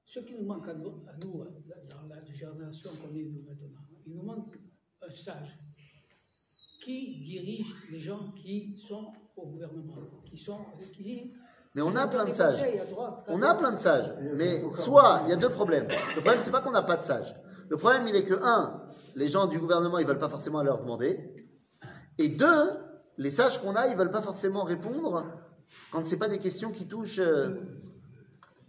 [0.05, 1.47] Ce qui nous manque à nous, à nous, hein,
[1.89, 4.55] dans la génération qu'on est nous maintenant, il nous manque
[5.01, 5.57] un sage
[6.83, 10.57] qui dirige les gens qui sont au gouvernement, qui sont
[10.93, 11.33] qui
[11.75, 12.61] Mais on a plein de sages.
[12.89, 15.87] droite, On a plein de sages, mais soit il y a deux problèmes.
[16.15, 17.35] Le problème, c'est pas qu'on n'a pas de sages.
[17.69, 18.83] Le problème, il est que un,
[19.15, 21.33] les gens du gouvernement, ils veulent pas forcément leur demander,
[22.17, 22.71] et deux,
[23.17, 25.25] les sages qu'on a, ils veulent pas forcément répondre
[25.91, 27.55] quand c'est pas des questions qui touchent euh,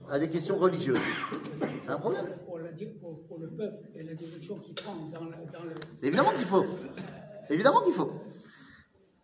[0.08, 0.98] à des questions religieuses.
[1.82, 2.26] C'est un problème.
[2.46, 2.58] Pour,
[3.38, 5.74] le peuple et la direction qu'il prend dans le.
[6.02, 6.64] Évidemment qu'il faut.
[7.50, 8.10] Évidemment qu'il faut.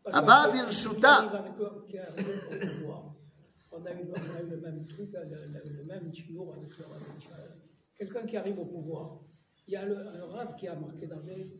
[0.07, 1.31] Abba Birshuta.
[3.73, 6.77] On a, eu, on a eu le même truc, le, le- le même tuyau avec
[6.77, 7.49] le euh,
[7.97, 9.21] Quelqu'un qui arrive au pouvoir.
[9.68, 11.53] Il y a le, un rave qui a marqué dans des-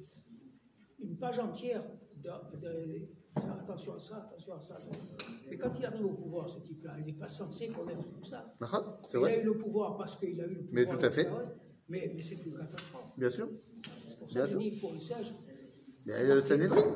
[0.99, 1.85] une page entière
[2.17, 2.31] de,
[2.61, 3.09] de-
[3.41, 4.79] faire attention à ça, attention à ça.
[5.49, 8.53] Mais quand il arrive au pouvoir, ce type-là, il n'est pas censé connaître tout ça.
[9.15, 10.73] Il a eu le pouvoir parce qu'il a eu le pouvoir.
[10.73, 11.29] Mais tout à fait.
[11.89, 13.09] Mais, mais c'est une catastrophe.
[13.17, 13.49] Bien sûr.
[14.09, 14.59] C'est pour Bien sûr.
[14.81, 15.50] pour les sages, Mais
[16.06, 16.88] le Sanhedrin.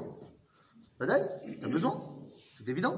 [0.99, 1.21] ודאי,
[1.61, 1.95] t'as besoin.
[2.53, 2.95] C'est évident.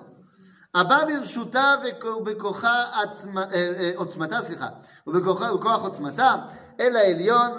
[0.76, 4.70] הבא ברשותה וכ- ובכוחה עצמה- אה, אה, עוצמתה, סליחה,
[5.07, 6.36] ובכוחה- ובכוח עוצמתה,
[6.80, 7.51] אל העליון,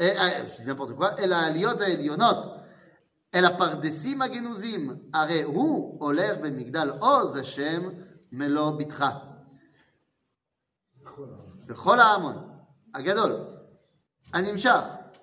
[0.00, 2.36] אה, אה, je dis n'importe quoi, אל העליות העליונות,
[3.34, 7.88] אל הפרדסים הגנוזים, הרי הוא הולך במגדל עוז השם
[8.32, 9.04] מלוא בתך.
[11.68, 12.58] וכל ההמון
[12.94, 13.46] הגדול
[14.34, 14.80] הנמשך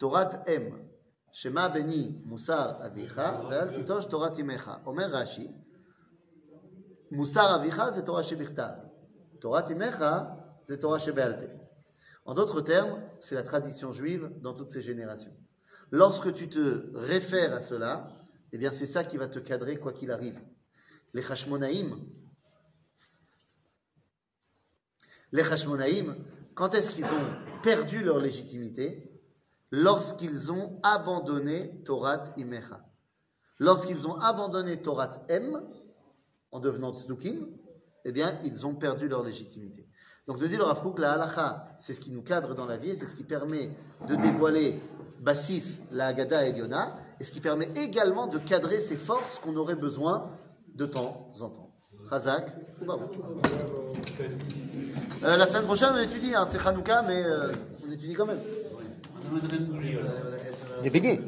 [0.00, 0.78] תורת אם,
[1.32, 3.20] שמע בני מוסר אביך,
[3.50, 4.70] ואל תיטוש תורת אמך.
[4.86, 5.52] אומר רש"י,
[7.10, 8.72] מוסר אביך זה תורה שבכתב,
[9.38, 10.04] תורת אמך
[10.66, 11.66] זה תורה שבעל פה.
[12.26, 15.34] En d'autres termes, c'est la tradition juive dans toutes ces générations.
[15.92, 18.08] Lorsque tu te réfères à cela,
[18.52, 20.40] eh bien c'est ça qui va te cadrer quoi qu'il arrive.
[21.14, 22.04] Les Hashmonaïm,
[25.30, 26.16] les Hashmonaïm,
[26.54, 29.09] quand est-ce qu'ils ont perdu leur légitimité
[29.71, 32.85] Lorsqu'ils ont abandonné Torah Imecha.
[33.57, 35.61] Lorsqu'ils ont abandonné Torah M,
[36.51, 37.47] en devenant tzdukim,
[38.03, 39.87] eh bien, ils ont perdu leur légitimité.
[40.27, 42.95] Donc, de dire le Rav la halacha, c'est ce qui nous cadre dans la vie,
[42.95, 43.69] c'est ce qui permet
[44.07, 44.79] de dévoiler
[45.19, 49.55] Bassis, la Haggadah et Yonah, et ce qui permet également de cadrer ces forces qu'on
[49.55, 50.29] aurait besoin
[50.75, 51.71] de temps en temps.
[52.85, 53.11] Baruch.
[55.23, 57.51] Euh, la semaine prochaine, on étudie, hein, c'est Hanouka, mais euh,
[57.87, 58.39] on étudie quand même.
[59.29, 61.19] On amènerait